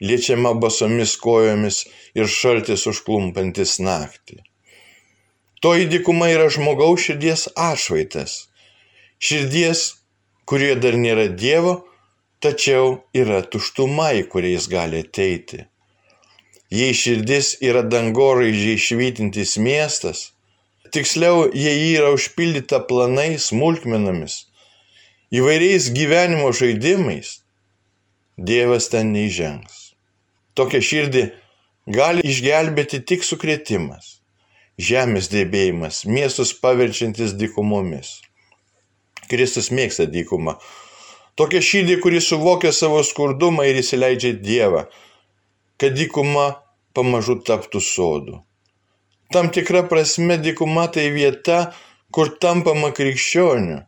liečiama 0.00 0.54
basomis 0.62 1.16
kojomis 1.20 1.84
ir 2.16 2.30
šaltis 2.30 2.86
užklumpantis 2.90 3.78
naktį. 3.84 4.40
Toji 5.60 5.90
dykuma 5.92 6.30
yra 6.32 6.48
žmogaus 6.48 7.04
širdies 7.04 7.48
atšvaitas. 7.68 8.36
Širdies, 9.20 9.82
kurioje 10.48 10.78
dar 10.80 10.96
nėra 10.96 11.26
Dievo, 11.42 11.74
tačiau 12.40 13.02
yra 13.12 13.42
tuštuma, 13.44 14.14
į 14.16 14.24
kurią 14.32 14.54
jis 14.54 14.68
gali 14.72 15.02
ateiti. 15.04 15.66
Jei 16.72 16.94
širdis 16.96 17.58
yra 17.66 17.82
dangoraižiai 17.84 18.78
švytintis 18.80 19.58
miestas, 19.60 20.30
tiksliau, 20.94 21.50
jei 21.52 21.92
yra 21.92 22.14
užpildyta 22.16 22.80
planais, 22.88 23.50
smulkmenomis, 23.50 24.46
įvairiais 25.34 25.90
gyvenimo 25.92 26.54
žaidimais, 26.56 27.36
Dievas 28.40 28.86
ten 28.88 29.10
neįžengs. 29.12 29.79
Tokią 30.58 30.80
širdį 30.82 31.22
gali 31.94 32.24
išgelbėti 32.26 33.00
tik 33.06 33.22
sukretimas, 33.26 34.18
žemės 34.78 35.30
drebėjimas, 35.30 36.04
miestus 36.06 36.52
paverčiantis 36.58 37.36
dykumomis. 37.38 38.18
Kristus 39.30 39.70
mėgsta 39.70 40.08
dykumą. 40.10 40.56
Tokia 41.38 41.60
širdį, 41.62 42.00
kuri 42.02 42.20
suvokia 42.20 42.72
savo 42.74 43.02
skurdumą 43.06 43.64
ir 43.68 43.78
įsileidžia 43.80 44.34
Dievą, 44.42 44.88
kad 45.80 45.94
dykuma 45.96 46.48
pamažu 46.92 47.38
taptų 47.46 47.80
sodu. 47.80 48.40
Tam 49.30 49.52
tikra 49.54 49.84
prasme 49.86 50.36
dykuma 50.42 50.88
tai 50.90 51.06
vieta, 51.14 51.70
kur 52.10 52.32
tampama 52.42 52.90
krikščioniu, 52.90 53.78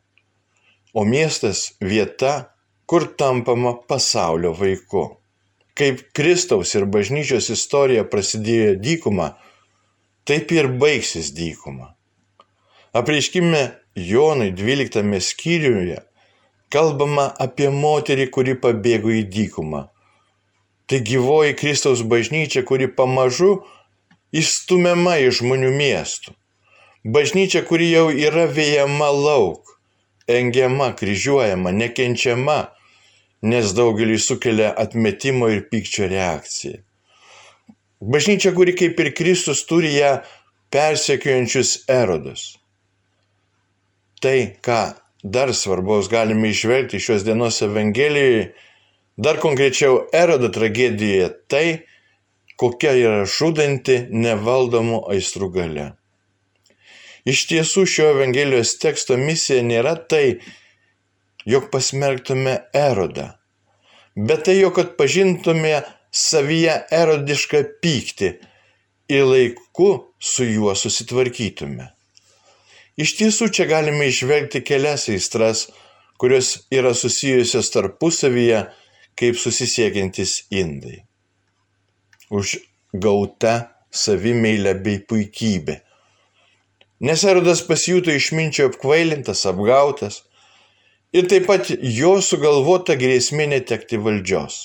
o 0.94 1.02
miestas 1.04 1.72
vieta, 1.82 2.54
kur 2.86 3.08
tampama 3.18 3.74
pasaulio 3.90 4.54
vaiku. 4.54 5.21
Kaip 5.78 6.02
Kristaus 6.12 6.74
ir 6.76 6.84
bažnyčios 6.84 7.48
istorija 7.54 8.04
prasidėjo 8.04 8.76
dykuma, 8.82 9.32
taip 10.28 10.52
ir 10.52 10.68
baigsis 10.80 11.32
dykuma. 11.36 11.94
Apreiškime 12.92 13.62
Jonui 13.96 14.52
12 14.52 15.20
skyriuje 15.20 16.02
kalbama 16.72 17.28
apie 17.44 17.68
moterį, 17.72 18.28
kuri 18.32 18.56
pabėgo 18.60 19.12
į 19.12 19.22
dykumą. 19.32 19.86
Tai 20.88 21.00
gyvoji 21.08 21.56
Kristaus 21.60 22.02
bažnyčia, 22.08 22.64
kuri 22.68 22.88
pamažu 22.88 23.52
įstumiama 24.32 25.18
iš 25.26 25.42
žmonių 25.42 25.72
miestų. 25.76 26.34
Bažnyčia, 27.02 27.64
kuri 27.66 27.90
jau 27.90 28.06
yra 28.12 28.46
vėjama 28.48 29.10
lauk, 29.12 29.76
engiama, 30.30 30.92
kryžiuojama, 30.96 31.72
nekenčiama, 31.76 32.60
nes 33.42 33.74
daugelį 33.74 34.18
sukelia 34.22 34.70
atmetimo 34.78 35.50
ir 35.50 35.66
pykčio 35.70 36.08
reakcija. 36.10 36.80
Bažnyčia, 38.02 38.50
kuri 38.54 38.74
kaip 38.78 38.98
ir 38.98 39.12
Kristus 39.14 39.62
turi 39.66 39.92
ją 39.94 40.16
persekiojančius 40.74 41.84
erodus. 41.90 42.56
Tai, 44.22 44.38
ką 44.62 44.80
dar 45.22 45.52
svarbaus 45.54 46.08
galime 46.10 46.50
išvelgti 46.50 46.98
šios 47.02 47.22
dienos 47.26 47.60
Evangelijoje, 47.62 48.52
dar 49.16 49.38
konkrečiau 49.42 50.04
erodo 50.14 50.50
tragedijoje, 50.50 51.30
tai, 51.50 51.66
kokia 52.58 52.94
yra 52.98 53.24
žudanti 53.26 54.04
nevaldomų 54.10 55.02
aistrų 55.14 55.50
gale. 55.54 55.88
Iš 57.26 57.44
tiesų 57.50 57.86
šio 57.86 58.08
Evangelijos 58.16 58.76
teksto 58.82 59.18
misija 59.18 59.62
nėra 59.62 59.94
tai, 60.10 60.40
jog 61.48 61.70
pasmerktume 61.70 62.58
erodą, 62.76 63.28
bet 64.16 64.44
tai, 64.46 64.58
jog 64.60 64.78
atpažintume 64.82 65.80
savyje 66.12 66.74
erodišką 66.92 67.62
pyktį 67.82 68.32
ir 69.12 69.26
laiku 69.28 69.90
su 70.20 70.46
juo 70.46 70.74
susitvarkytume. 70.78 71.88
Iš 73.00 73.14
tiesų 73.18 73.48
čia 73.56 73.66
galime 73.70 74.10
išvelgti 74.10 74.60
kelias 74.68 75.08
aistras, 75.08 75.66
kurios 76.20 76.68
yra 76.70 76.92
susijusios 76.94 77.72
tarpusavyje 77.72 78.66
kaip 79.18 79.38
susisiekiantis 79.40 80.42
indai. 80.52 81.00
Užgauta 82.32 83.54
savimeilė 83.92 84.76
bei 84.84 85.00
puikybė. 85.08 85.80
Nes 87.02 87.24
erodas 87.26 87.64
pasijuto 87.66 88.12
išminčio 88.14 88.68
apkvailintas, 88.70 89.42
apgautas, 89.50 90.22
ir 91.12 91.28
taip 91.28 91.48
pat 91.48 91.70
jo 91.98 92.16
sugalvota 92.24 92.96
grėsmė 93.00 93.48
netekti 93.52 94.00
valdžios. 94.00 94.60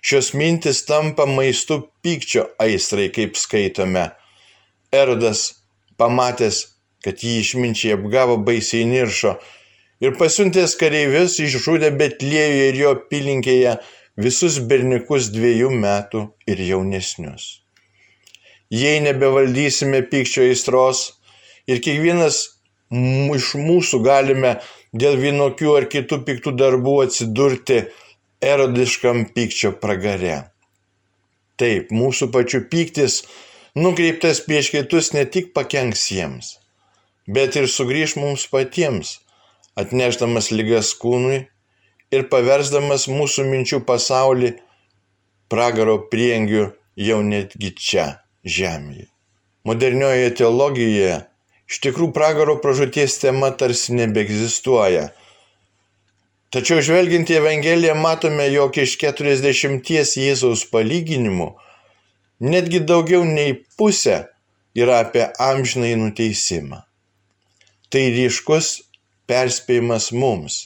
Šios 0.00 0.32
mintis 0.32 0.84
tampa 0.88 1.26
maistu 1.28 1.82
pykčio 2.02 2.46
aistrai, 2.62 3.10
kaip 3.12 3.36
skaitome. 3.36 4.06
Erodas, 4.96 5.42
pamatęs, 6.00 6.62
kad 7.04 7.20
jį 7.24 7.40
išminčiai 7.42 7.96
apgavo 7.98 8.38
baisiai 8.46 8.86
niršo 8.88 9.36
ir 10.04 10.16
pasiuntęs 10.20 10.76
kareivius 10.80 11.38
išžudė 11.44 11.92
Betlėjuje 12.00 12.68
ir 12.70 12.78
jo 12.80 12.92
apylinkėje 12.96 13.76
visus 14.20 14.58
berniukus 14.70 15.30
dviejų 15.34 15.70
metų 15.82 16.24
ir 16.48 16.62
jaunesnius. 16.70 17.60
Jei 18.70 19.00
nebevaldysime 19.04 20.02
pykčio 20.10 20.46
aistros 20.48 21.20
ir 21.68 21.80
kiekvienas 21.84 22.42
iš 22.90 23.54
mūsų 23.60 24.00
galime 24.04 24.56
dėl 24.92 25.18
vienokių 25.20 25.74
ar 25.78 25.86
kitų 25.90 26.22
piktų 26.26 26.54
darbų 26.58 26.94
atsidurti 27.04 27.84
erodiškam 28.42 29.26
pykčio 29.34 29.72
pragare. 29.82 30.50
Taip, 31.60 31.90
mūsų 31.92 32.30
pačių 32.32 32.64
pyktis 32.72 33.20
nukreiptas 33.76 34.40
prieš 34.46 34.72
kitus 34.74 35.12
ne 35.12 35.26
tik 35.28 35.52
pakenks 35.54 36.06
jiems, 36.10 36.56
bet 37.28 37.58
ir 37.60 37.68
sugrįž 37.68 38.16
mums 38.16 38.46
patiems, 38.50 39.18
atnešdamas 39.76 40.50
lygas 40.54 40.94
kūnui 40.96 41.44
ir 42.10 42.26
paversdamas 42.32 43.06
mūsų 43.12 43.46
minčių 43.52 43.84
pasaulį 43.86 44.54
pragaro 45.52 45.98
priengiu 46.10 46.70
jau 46.96 47.20
netgi 47.22 47.74
čia, 47.76 48.06
žemėje. 48.44 49.06
Modernioje 49.68 50.30
teologijoje 50.40 51.18
Iš 51.70 51.78
tikrųjų, 51.84 52.10
pragaro 52.14 52.56
pražūties 52.62 53.20
tema 53.22 53.52
tarsi 53.54 53.94
nebeegzistuoja. 53.94 55.10
Tačiau 56.50 56.82
žvelgiant 56.82 57.30
į 57.30 57.36
Evangeliją 57.38 57.94
matome, 57.94 58.48
jog 58.50 58.74
iš 58.82 58.96
40 58.98 60.18
Jėzaus 60.18 60.64
palyginimų 60.72 61.52
netgi 62.40 62.80
daugiau 62.82 63.22
nei 63.22 63.54
pusė 63.78 64.24
yra 64.74 65.00
apie 65.04 65.28
amžinai 65.38 65.92
nuteisimą. 66.00 66.82
Tai 67.90 68.02
ryškus 68.16 68.72
perspėjimas 69.30 70.10
mums, 70.10 70.58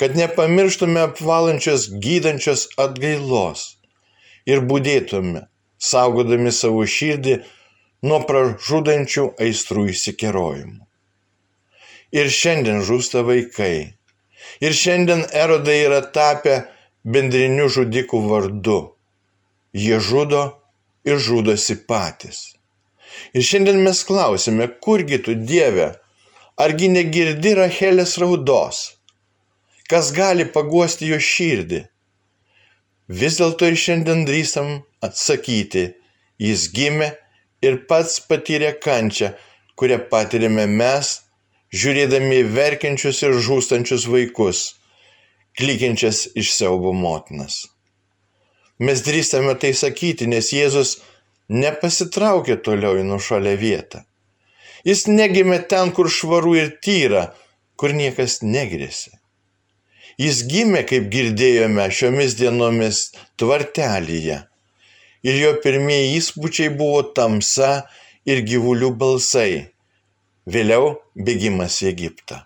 kad 0.00 0.16
nepamirštume 0.16 1.02
apvalančios 1.10 1.88
gydančios 2.04 2.66
atgailos 2.80 3.74
ir 4.48 4.64
būdėtume, 4.70 5.46
saugodami 5.76 6.52
savo 6.52 6.84
širdį 6.88 7.40
nuo 8.06 8.20
pražudančių 8.28 9.26
aistrų 9.42 9.88
įsikerojimų. 9.92 10.82
Ir 12.16 12.30
šiandien 12.30 12.82
žūsta 12.86 13.24
vaikai. 13.26 13.96
Ir 14.62 14.76
šiandien 14.78 15.24
erodai 15.44 15.78
yra 15.88 16.00
tapę 16.14 16.60
bendriniu 17.04 17.66
žudikų 17.72 18.20
vardu. 18.30 18.78
Jie 19.74 19.98
žudo 20.00 20.44
ir 21.04 21.18
žudosi 21.22 21.76
patys. 21.88 22.56
Ir 23.34 23.44
šiandien 23.48 23.82
mes 23.84 24.02
klausime, 24.06 24.68
kurgi 24.82 25.18
tu 25.24 25.34
Dieve, 25.34 25.90
argi 26.56 26.88
negirdi 26.92 27.54
Rachelės 27.58 28.16
raudos? 28.22 28.80
Kas 29.90 30.10
gali 30.14 30.46
paguosti 30.54 31.10
jo 31.10 31.18
širdį? 31.22 31.84
Vis 33.20 33.38
dėlto 33.38 33.68
ir 33.70 33.78
šiandien 33.78 34.24
drįstam 34.26 34.72
atsakyti, 35.06 35.84
jis 36.42 36.66
gimė 36.74 37.12
ir 37.64 37.78
pats 37.90 38.18
patyrė 38.28 38.72
kančią, 38.82 39.32
kurią 39.76 40.00
patiriame 40.10 40.66
mes, 40.70 41.12
žiūrėdami 41.72 42.42
verkiančius 42.56 43.22
ir 43.26 43.36
žūstančius 43.46 44.06
vaikus, 44.12 44.62
klykiančias 45.58 46.26
iš 46.36 46.52
siaubo 46.56 46.92
motinas. 46.96 47.64
Mes 48.78 49.00
drįstame 49.04 49.54
tai 49.60 49.72
sakyti, 49.72 50.28
nes 50.28 50.52
Jėzus 50.52 50.98
nepasitraukė 51.48 52.58
toliau 52.64 52.98
į 53.00 53.06
nušalę 53.08 53.54
vietą. 53.60 54.02
Jis 54.86 55.06
negimė 55.08 55.62
ten, 55.70 55.92
kur 55.96 56.10
švaru 56.12 56.54
ir 56.60 56.74
tyra, 56.84 57.30
kur 57.80 57.94
niekas 57.96 58.42
negrėsi. 58.44 59.16
Jis 60.20 60.44
gimė, 60.48 60.84
kaip 60.88 61.08
girdėjome, 61.12 61.88
šiomis 61.92 62.36
dienomis 62.38 63.00
tvartelyje. 63.40 64.44
Ir 65.24 65.38
jo 65.40 65.54
pirmieji 65.62 66.16
įspūdžiai 66.18 66.74
buvo 66.76 67.00
tamsa 67.16 67.86
ir 68.28 68.42
gyvulių 68.46 68.92
balsai. 68.98 69.66
Vėliau 70.46 70.96
bėgimas 71.16 71.80
į 71.82 71.88
Egiptą. 71.90 72.42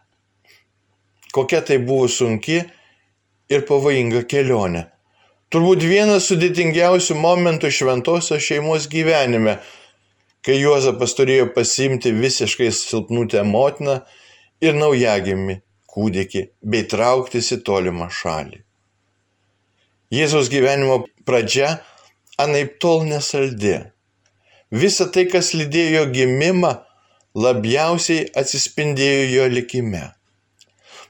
Kokia 1.35 1.61
tai 1.67 1.79
buvo 1.83 2.09
sunki 2.09 2.63
ir 3.51 3.67
pavojinga 3.69 4.25
kelionė. 4.31 4.87
Turbūt 5.51 5.83
vienas 5.83 6.29
sudėtingiausių 6.31 7.17
momentų 7.19 7.73
šventosios 7.75 8.43
šeimos 8.47 8.87
gyvenime, 8.91 9.57
kai 10.47 10.61
Juozapas 10.61 11.17
turėjo 11.19 11.49
pasimti 11.57 12.13
visiškai 12.15 12.71
silpnutę 12.73 13.43
motiną 13.45 13.99
ir 14.63 14.79
naujagimi 14.79 15.59
kūdikį 15.91 16.45
bei 16.63 16.87
trauktis 16.87 17.51
į 17.57 17.61
tolimą 17.67 18.09
šalį. 18.15 18.61
Jėzaus 20.15 20.51
gyvenimo 20.51 21.03
pradžia 21.27 21.81
anaip 22.45 22.79
tol 22.83 23.05
nesaldi. 23.09 23.77
Visa 24.71 25.09
tai, 25.15 25.27
kas 25.33 25.53
lydėjo 25.59 26.07
gimimą, 26.15 26.73
labiausiai 27.35 28.29
atsispindėjo 28.41 29.25
jo 29.35 29.47
likime. 29.55 30.03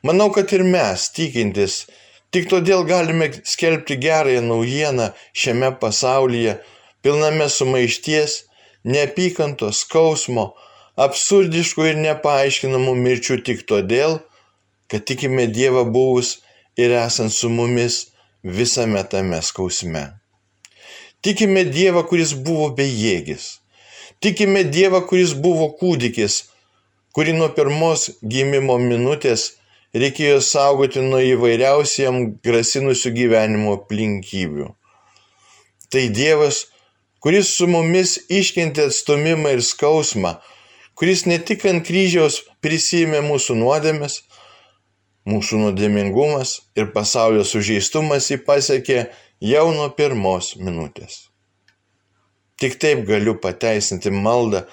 Manau, 0.03 0.31
kad 0.33 0.53
ir 0.57 0.65
mes, 0.65 1.09
tikintis, 1.17 1.85
tik 2.33 2.49
todėl 2.53 2.87
galime 2.89 3.29
skelbti 3.45 3.99
gerąją 4.01 4.41
naujieną 4.47 5.11
šiame 5.37 5.75
pasaulyje, 5.83 6.57
pilname 7.05 7.49
sumaišties, 7.53 8.45
neapykantos, 8.85 9.85
skausmo, 9.85 10.55
absurdiškų 10.97 11.91
ir 11.91 12.01
nepaaiškinamų 12.07 12.95
mirčių 13.05 13.41
tik 13.45 13.67
todėl, 13.69 14.21
kad 14.89 15.05
tikime 15.09 15.47
Dievą 15.53 15.85
buvus 15.85 16.39
ir 16.81 16.97
esant 16.97 17.33
su 17.33 17.53
mumis 17.53 18.07
visame 18.43 19.05
tame 19.05 19.43
skausme. 19.45 20.20
Tikime 21.21 21.67
Dievą, 21.69 22.07
kuris 22.09 22.33
buvo 22.33 22.71
bejėgis. 22.77 23.59
Tikime 24.25 24.63
Dievą, 24.65 25.03
kuris 25.05 25.35
buvo 25.37 25.67
kūdikis, 25.77 26.47
kurį 27.13 27.35
nuo 27.37 27.49
pirmos 27.57 28.07
gimimo 28.25 28.79
minutės 28.81 29.51
reikėjo 29.93 30.39
saugoti 30.45 31.03
nuo 31.05 31.21
įvairiausių 31.21 32.03
jam 32.03 32.19
grasinusių 32.47 33.13
gyvenimo 33.19 33.77
aplinkybių. 33.77 34.71
Tai 35.93 36.07
Dievas, 36.15 36.65
kuris 37.21 37.53
su 37.53 37.69
mumis 37.69 38.17
iškentė 38.33 38.89
atstumimą 38.89 39.57
ir 39.59 39.65
skausmą, 39.67 40.39
kuris 40.97 41.27
ne 41.29 41.37
tik 41.37 41.67
ant 41.69 41.85
kryžiaus 41.85 42.41
prisėmė 42.65 43.21
mūsų 43.27 43.61
nuodėmes, 43.61 44.23
mūsų 45.29 45.67
nuodėmingumas 45.67 46.61
ir 46.81 46.95
pasaulio 46.95 47.45
sužeistumas 47.45 48.31
jį 48.33 48.41
pasiekė 48.47 49.11
jau 49.41 49.71
nuo 49.73 49.89
pirmos 49.97 50.55
minutės. 50.61 51.31
Tik 52.61 52.77
taip 52.81 53.07
galiu 53.09 53.39
pateisinti 53.41 54.13
maldą, 54.13 54.67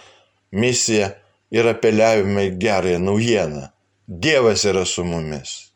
misiją 0.51 1.13
ir 1.56 1.71
apeliavimą 1.71 2.49
į 2.49 2.53
gerąją 2.60 2.99
naujieną 2.99 3.67
Dievas 4.08 4.63
yra 4.63 4.86
su 4.86 5.03
mumis. 5.03 5.73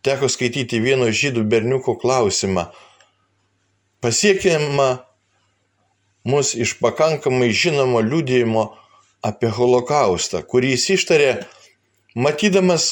Teko 0.00 0.28
skaityti 0.32 0.78
vieno 0.80 1.10
žydų 1.12 1.42
berniuko 1.52 1.98
klausimą. 2.00 2.70
Pasiekėma 4.00 4.86
mus 6.24 6.54
iš 6.56 6.78
pakankamai 6.80 7.50
žinomo 7.52 8.00
liūdėjimo 8.00 8.64
apie 9.28 9.50
holokaustą, 9.52 10.40
kurį 10.48 10.72
jis 10.78 10.86
ištarė, 10.96 11.30
matydamas 12.16 12.86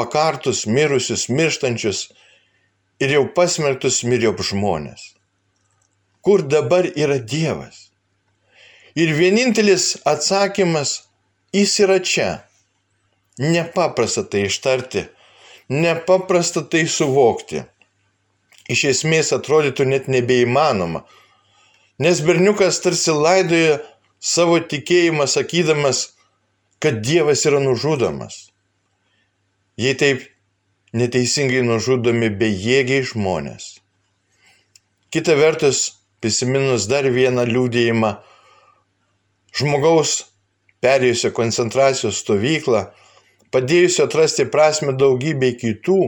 pakartus, 0.00 0.64
mirusius, 0.64 1.28
mirštančius 1.28 2.06
ir 3.00 3.14
jau 3.14 3.24
pasmerktus 3.34 4.02
miriop 4.04 4.42
žmonės. 4.44 5.14
Kur 6.22 6.42
dabar 6.42 6.88
yra 6.94 7.18
Dievas? 7.18 7.88
Ir 8.98 9.14
vienintelis 9.14 9.94
atsakymas, 10.08 11.04
jis 11.54 11.78
yra 11.84 11.98
čia 12.02 12.30
Nepaprasta 13.38 14.22
tai 14.22 14.46
ištarti, 14.46 15.04
nepaprasta 15.68 16.64
tai 16.66 16.88
suvokti. 16.90 17.62
Iš 18.68 18.82
esmės 18.90 19.30
atrodytų 19.32 19.86
net 19.86 20.08
nebeįmanoma, 20.10 21.04
nes 22.02 22.18
berniukas 22.26 22.80
tarsi 22.82 23.14
laidoja 23.14 23.78
savo 24.18 24.58
tikėjimą 24.58 25.28
sakydamas, 25.30 26.00
kad 26.82 26.98
Dievas 27.06 27.46
yra 27.46 27.62
nužudomas. 27.62 28.48
Jei 29.78 29.94
taip 29.94 30.26
neteisingai 30.96 31.62
nužudomi 31.66 32.30
bejėgiai 32.40 33.04
žmonės. 33.10 33.78
Kita 35.12 35.36
vertus, 35.38 35.98
prisiminus 36.20 36.88
dar 36.90 37.06
vieną 37.08 37.44
liūdėjimą, 37.48 38.12
žmogaus 39.56 40.18
perėjusio 40.84 41.32
koncentracijos 41.36 42.22
stovyklą, 42.22 42.86
padėjusio 43.52 44.06
atrasti 44.08 44.46
prasme 44.52 44.94
daugybei 44.98 45.56
kitų, 45.58 46.00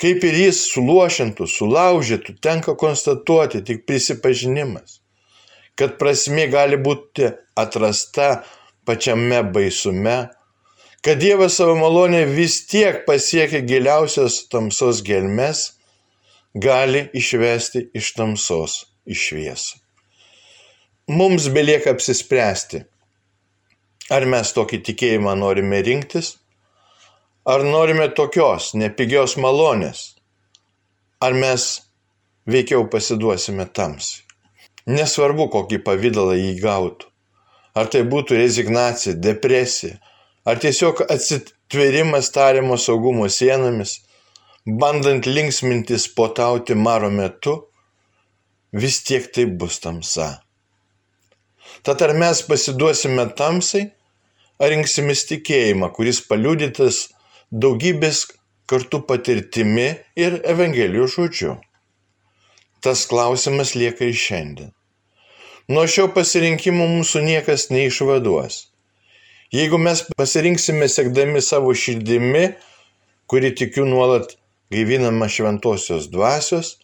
kaip 0.00 0.24
ir 0.28 0.38
jis 0.46 0.62
suluošintų, 0.72 1.48
sulaužytų, 1.50 2.36
tenka 2.44 2.76
konstatuoti 2.78 3.62
tik 3.66 3.84
prisipažinimas, 3.88 5.00
kad 5.76 5.96
prasme 6.00 6.46
gali 6.52 6.78
būti 6.80 7.32
atrasta 7.58 8.44
pačiame 8.86 9.42
baisume, 9.52 10.18
kad 11.04 11.20
Dievas 11.22 11.58
savo 11.58 11.76
malonę 11.78 12.24
vis 12.30 12.60
tiek 12.70 13.04
pasiekia 13.06 13.60
giliausios 13.66 14.44
tamsos 14.52 15.02
gelmes, 15.06 15.72
gali 16.54 17.06
išvesti 17.14 17.88
iš 17.94 18.12
tamsos 18.16 18.84
į 19.06 19.16
šviesą. 19.22 19.80
Mums 21.06 21.46
belieka 21.54 21.92
apsispręsti 21.94 22.86
Ar 24.06 24.22
mes 24.30 24.52
tokį 24.54 24.78
tikėjimą 24.86 25.32
norime 25.34 25.80
rinktis? 25.82 26.36
Ar 27.42 27.64
norime 27.66 28.06
tokios 28.14 28.68
nepigios 28.78 29.34
malonės? 29.42 30.02
Ar 31.18 31.34
mes 31.34 31.64
veikiau 32.46 32.84
pasiduosime 32.92 33.66
tamsiai? 33.66 34.22
Nesvarbu, 34.86 35.48
kokį 35.50 35.80
pavydalą 35.88 36.36
jį 36.38 36.52
gautų. 36.62 37.10
Ar 37.74 37.90
tai 37.90 38.04
būtų 38.06 38.38
rezignacija, 38.38 39.16
depresija, 39.18 39.98
ar 40.46 40.60
tiesiog 40.62 41.02
atsitverimas 41.10 42.30
tariamo 42.34 42.76
saugumo 42.78 43.28
sienomis, 43.28 44.00
bandant 44.80 45.26
linksmintis 45.26 46.06
potauti 46.18 46.74
maro 46.74 47.10
metu, 47.10 47.54
vis 48.72 49.02
tiek 49.06 49.26
tai 49.34 49.46
bus 49.58 49.80
tamsa. 49.82 50.28
Tad 51.82 52.02
ar 52.02 52.14
mes 52.14 52.42
pasiduosime 52.48 53.26
tamsai, 53.38 53.84
ar 54.62 54.72
rinksimės 54.72 55.26
tikėjimą, 55.30 55.90
kuris 55.96 56.22
paliudytas 56.28 57.02
daugybės 57.50 58.24
kartų 58.70 59.02
patirtimi 59.08 59.88
ir 60.18 60.40
Evangelijos 60.54 61.18
žodžiu? 61.18 61.56
Tas 62.82 63.04
klausimas 63.10 63.74
lieka 63.74 64.06
ir 64.06 64.14
šiandien. 64.14 64.72
Nuo 65.66 65.82
šio 65.90 66.06
pasirinkimo 66.14 66.86
mūsų 66.86 67.24
niekas 67.26 67.68
neišvaduos. 67.74 68.60
Jeigu 69.54 69.78
mes 69.78 70.02
pasirinksime 70.16 70.88
sekdami 70.90 71.42
savo 71.42 71.74
širdimi, 71.74 72.48
kuri 73.30 73.54
tikiu 73.54 73.84
nuolat 73.86 74.34
gaivinama 74.74 75.28
šventosios 75.30 76.08
dvasios, 76.10 76.76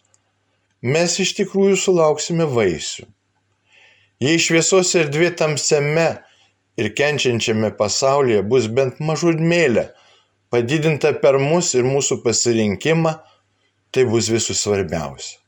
mes 0.83 1.17
iš 1.19 1.33
tikrųjų 1.39 1.75
sulauksime 1.79 2.47
vaisių. 2.47 3.07
Jei 4.23 4.39
šviesos 4.39 4.93
erdvė 4.95 5.33
tamsiame 5.35 6.07
ir 6.79 6.89
kenčiančiame 6.95 7.73
pasaulyje 7.75 8.41
bus 8.47 8.69
bent 8.71 9.01
mažudmėlė, 9.03 9.89
padidinta 10.53 11.11
per 11.19 11.39
mus 11.41 11.73
ir 11.75 11.83
mūsų 11.83 12.21
pasirinkimą, 12.23 13.17
tai 13.91 14.07
bus 14.07 14.29
visų 14.31 14.55
svarbiausia. 14.55 15.39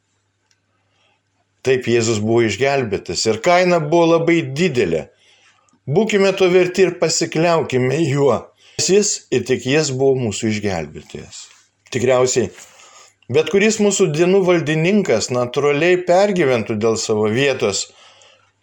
Taip 1.65 1.87
Jėzus 1.89 2.19
buvo 2.21 2.43
išgelbėtas 2.45 3.23
ir 3.25 3.39
kaina 3.41 3.79
buvo 3.81 4.17
labai 4.17 4.41
didelė. 4.53 5.07
Būkime 5.85 6.31
to 6.33 6.47
verti 6.49 6.81
ir 6.81 6.95
pasikliaukime 6.97 7.99
juo. 8.09 8.39
Jis 8.81 9.27
ir 9.29 9.43
tik 9.45 9.67
jis 9.69 9.91
buvo 9.93 10.15
mūsų 10.17 10.49
išgelbėtojas. 10.49 11.43
Tikriausiai, 11.93 12.49
bet 13.29 13.51
kuris 13.53 13.77
mūsų 13.77 14.09
dienų 14.15 14.41
valdininkas 14.47 15.29
natūraliai 15.29 16.01
pergyventų 16.09 16.79
dėl 16.81 16.97
savo 16.97 17.29
vietos 17.29 17.85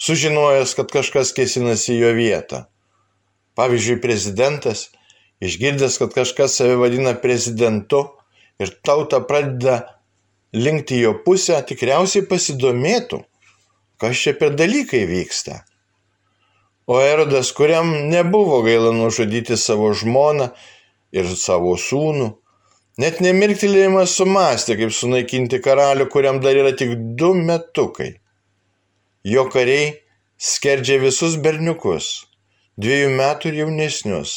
sužinojęs, 0.02 0.74
kad 0.74 0.90
kažkas 0.90 1.30
kėsinasi 1.38 1.96
jo 2.00 2.10
vietą. 2.18 2.64
Pavyzdžiui, 3.54 4.00
prezidentas, 4.02 4.88
išgirdęs, 5.44 6.02
kad 6.02 6.18
kažkas 6.18 6.58
save 6.58 6.74
vadina 6.82 7.14
prezidentu 7.14 8.08
ir 8.58 8.74
tauta 8.82 9.22
pradeda 9.22 9.84
linkti 10.52 10.98
jo 11.06 11.14
pusę, 11.22 11.62
tikriausiai 11.70 12.26
pasidomėtų, 12.26 13.22
kas 14.02 14.26
čia 14.26 14.34
per 14.34 14.58
dalykai 14.58 15.06
vyksta. 15.06 15.62
O 16.92 17.00
Erodas, 17.00 17.52
kuriam 17.56 17.88
nebuvo 18.10 18.58
gaila 18.62 18.90
nužudyti 18.92 19.56
savo 19.56 19.86
žmoną 19.96 20.50
ir 21.16 21.30
savo 21.40 21.72
sūnų, 21.80 22.26
net 23.00 23.22
nemirktelėjimas 23.24 24.12
sumastė, 24.18 24.76
kaip 24.76 24.92
sunaikinti 24.92 25.62
karalių, 25.64 26.08
kuriam 26.12 26.42
dar 26.44 26.58
yra 26.60 26.74
tik 26.76 26.92
du 27.16 27.30
metukai. 27.38 28.10
Jo 29.24 29.46
kariai 29.54 29.88
skerdžia 30.36 31.00
visus 31.00 31.38
berniukus, 31.40 32.12
dviejų 32.76 33.10
metų 33.16 33.52
ir 33.54 33.60
jaunesnius, 33.62 34.36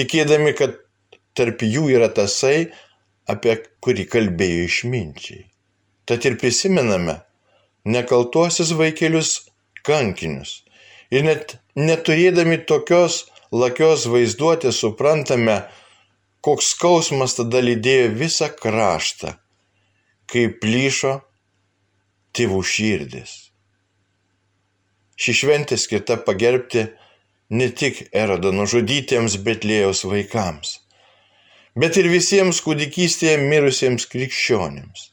tikėdami, 0.00 0.56
kad 0.56 0.80
tarp 1.36 1.60
jų 1.60 1.90
yra 1.98 2.08
tasai, 2.08 2.70
apie 3.28 3.58
kurį 3.84 4.08
kalbėjo 4.16 4.68
išminčiai. 4.70 5.42
Tad 6.08 6.24
ir 6.24 6.40
prisimename 6.40 7.20
nekaltuosius 7.84 8.72
vaikelius 8.80 9.42
kankinius 9.84 10.62
ir 11.10 11.26
net 11.26 11.56
neturėdami 11.76 12.62
tokios 12.68 13.24
lakios 13.52 14.06
vaizduotės 14.10 14.80
suprantame, 14.82 15.62
koks 16.44 16.72
skausmas 16.74 17.36
tada 17.38 17.62
lydėjo 17.62 18.12
visą 18.20 18.50
kraštą, 18.54 19.34
kaip 20.30 20.60
plyšo 20.62 21.18
tėvų 22.36 22.62
širdis. 22.62 23.34
Ši 25.16 25.32
šventė 25.40 25.78
skirta 25.80 26.18
pagerbti 26.20 26.84
ne 27.56 27.68
tik 27.72 28.02
erodą 28.12 28.52
nužudytiems 28.52 29.38
Betlėjaus 29.46 30.04
vaikams, 30.04 30.80
bet 31.78 31.96
ir 32.00 32.10
visiems 32.12 32.60
kūdikystėje 32.64 33.38
mirusiems 33.40 34.08
krikščionims. 34.12 35.10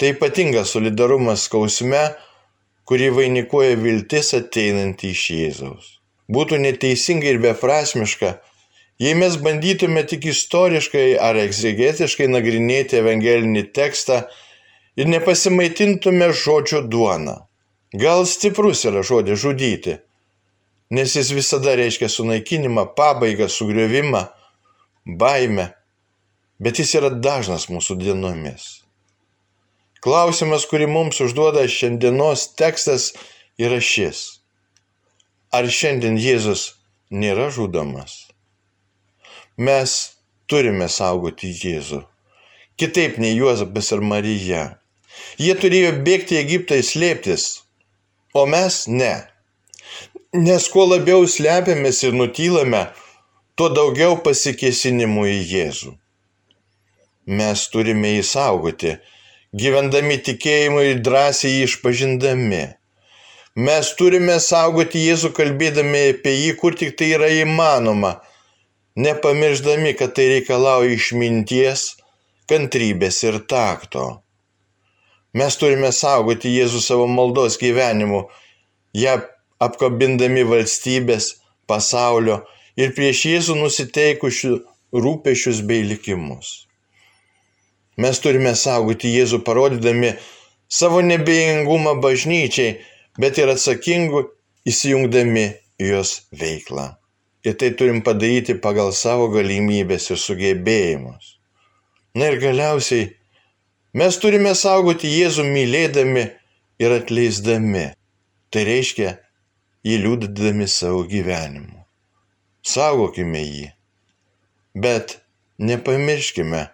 Tai 0.00 0.14
ypatingas 0.14 0.72
solidarumas 0.74 1.44
skausme, 1.46 2.02
kurį 2.90 3.12
vainikuoja 3.14 3.76
viltis 3.78 4.32
ateinanti 4.34 5.12
iš 5.14 5.24
Jėzaus. 5.30 5.90
Būtų 6.30 6.58
neteisinga 6.58 7.28
ir 7.30 7.38
beprasmiška, 7.42 8.32
jei 8.98 9.14
mes 9.14 9.36
bandytume 9.38 10.02
tik 10.10 10.26
istoriškai 10.32 11.04
ar 11.22 11.38
egzegetiškai 11.38 12.26
nagrinėti 12.34 12.98
evangelinį 12.98 13.62
tekstą 13.78 14.24
ir 14.98 15.06
nepasimaitintume 15.06 16.32
žodžio 16.34 16.82
duona. 16.90 17.36
Gal 17.94 18.26
stiprus 18.26 18.82
yra 18.90 19.04
žodis 19.06 19.38
žudyti, 19.42 19.96
nes 20.90 21.14
jis 21.14 21.30
visada 21.34 21.78
reiškia 21.78 22.10
sunaikinimą, 22.10 22.88
pabaigą, 22.98 23.46
sugriovimą, 23.46 24.26
baimę, 25.06 25.70
bet 26.58 26.82
jis 26.82 26.98
yra 26.98 27.14
dažnas 27.14 27.70
mūsų 27.70 27.98
dienomis. 28.02 28.80
Klausimas, 30.00 30.64
kurį 30.64 30.86
mums 30.88 31.18
užduoda 31.20 31.66
šiandienos 31.68 32.46
tekstas, 32.56 33.10
yra 33.60 33.80
šis. 33.84 34.20
Ar 35.52 35.68
šiandien 35.68 36.16
Jėzus 36.16 36.62
nėra 37.12 37.50
žudomas? 37.52 38.14
Mes 39.60 39.96
turime 40.48 40.88
saugoti 40.88 41.50
Jėzų. 41.52 42.00
Kitaip 42.80 43.18
nei 43.20 43.34
Juozapas 43.36 43.92
ir 43.92 44.00
Marija. 44.00 44.62
Jie 45.36 45.52
turėjo 45.60 45.92
bėgti 46.06 46.38
į 46.38 46.40
Egiptą 46.46 46.80
ir 46.80 46.86
slėptis, 46.86 47.46
o 48.32 48.46
mes 48.48 48.86
ne. 48.88 49.12
Nes 50.32 50.70
kuo 50.72 50.86
labiau 50.88 51.28
slepiamės 51.28 52.00
ir 52.08 52.16
nutylame, 52.16 52.86
tuo 53.52 53.68
daugiau 53.76 54.16
pasikėsinimų 54.24 55.28
į 55.28 55.38
Jėzų. 55.52 55.96
Mes 57.36 57.68
turime 57.74 58.16
įsaugoti 58.22 58.96
gyvendami 59.52 60.18
tikėjimu 60.22 60.82
ir 60.86 61.00
drąsiai 61.06 61.56
jį 61.56 61.64
išpažindami. 61.66 62.62
Mes 63.58 63.88
turime 63.98 64.36
saugoti 64.38 65.02
Jėzų 65.02 65.32
kalbėdami 65.34 66.02
apie 66.12 66.34
jį, 66.36 66.52
kur 66.60 66.76
tik 66.78 66.94
tai 66.98 67.10
yra 67.16 67.30
įmanoma, 67.34 68.20
nepamirždami, 68.94 69.96
kad 69.98 70.14
tai 70.14 70.28
reikalauja 70.36 70.94
išminties, 70.94 71.96
kantrybės 72.46 73.18
ir 73.26 73.40
takto. 73.50 74.22
Mes 75.34 75.58
turime 75.58 75.90
saugoti 75.94 76.54
Jėzų 76.54 76.84
savo 76.86 77.10
maldos 77.10 77.58
gyvenimu, 77.58 78.28
ją 78.94 79.18
apkabindami 79.62 80.46
valstybės, 80.46 81.34
pasaulio 81.66 82.40
ir 82.78 82.94
prieš 82.94 83.26
Jėzų 83.34 83.60
nusiteikusių 83.64 84.56
rūpešius 84.94 85.62
bei 85.66 85.82
likimus. 85.90 86.69
Mes 87.98 88.20
turime 88.22 88.54
saugoti 88.54 89.10
Jėzų 89.16 89.42
parodydami 89.46 90.14
savo 90.70 91.00
nebejingumą 91.02 91.96
bažnyčiai, 92.02 92.78
bet 93.18 93.38
ir 93.38 93.50
atsakingu 93.50 94.28
įsijungdami 94.68 95.46
jos 95.82 96.26
veiklą. 96.32 96.94
Ir 97.44 97.56
tai 97.56 97.70
turim 97.72 98.02
padaryti 98.04 98.54
pagal 98.60 98.92
savo 98.92 99.30
galimybės 99.32 100.10
ir 100.12 100.20
sugebėjimus. 100.20 101.38
Na 102.14 102.28
ir 102.28 102.38
galiausiai 102.42 103.08
mes 103.96 104.18
turime 104.20 104.52
saugoti 104.54 105.08
Jėzų 105.08 105.46
mylėdami 105.48 106.26
ir 106.82 106.94
atleisdami. 106.94 107.90
Tai 108.50 108.64
reiškia 108.66 109.14
jį 109.86 109.96
liūdami 110.04 110.66
savo 110.68 111.04
gyvenimu. 111.08 111.84
Saugokime 112.66 113.40
jį. 113.40 113.68
Bet 114.74 115.16
nepamirškime, 115.58 116.66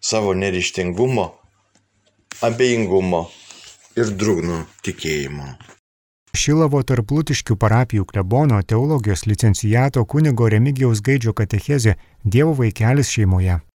savo 0.00 0.34
nerištingumo, 0.34 1.26
abejingumo 2.46 3.26
ir 4.00 4.12
drūgno 4.16 4.64
tikėjimo. 4.86 5.52
Šilavo 6.40 6.80
tarplutiškių 6.86 7.56
parapijų 7.60 8.06
klebono 8.08 8.60
teologijos 8.62 9.26
licencijato 9.26 10.04
kunigo 10.06 10.48
Remigijaus 10.48 11.02
Gaidžio 11.04 11.34
katechezė 11.36 11.96
Dievo 12.24 12.54
vaikelis 12.62 13.10
šeimoje. 13.10 13.60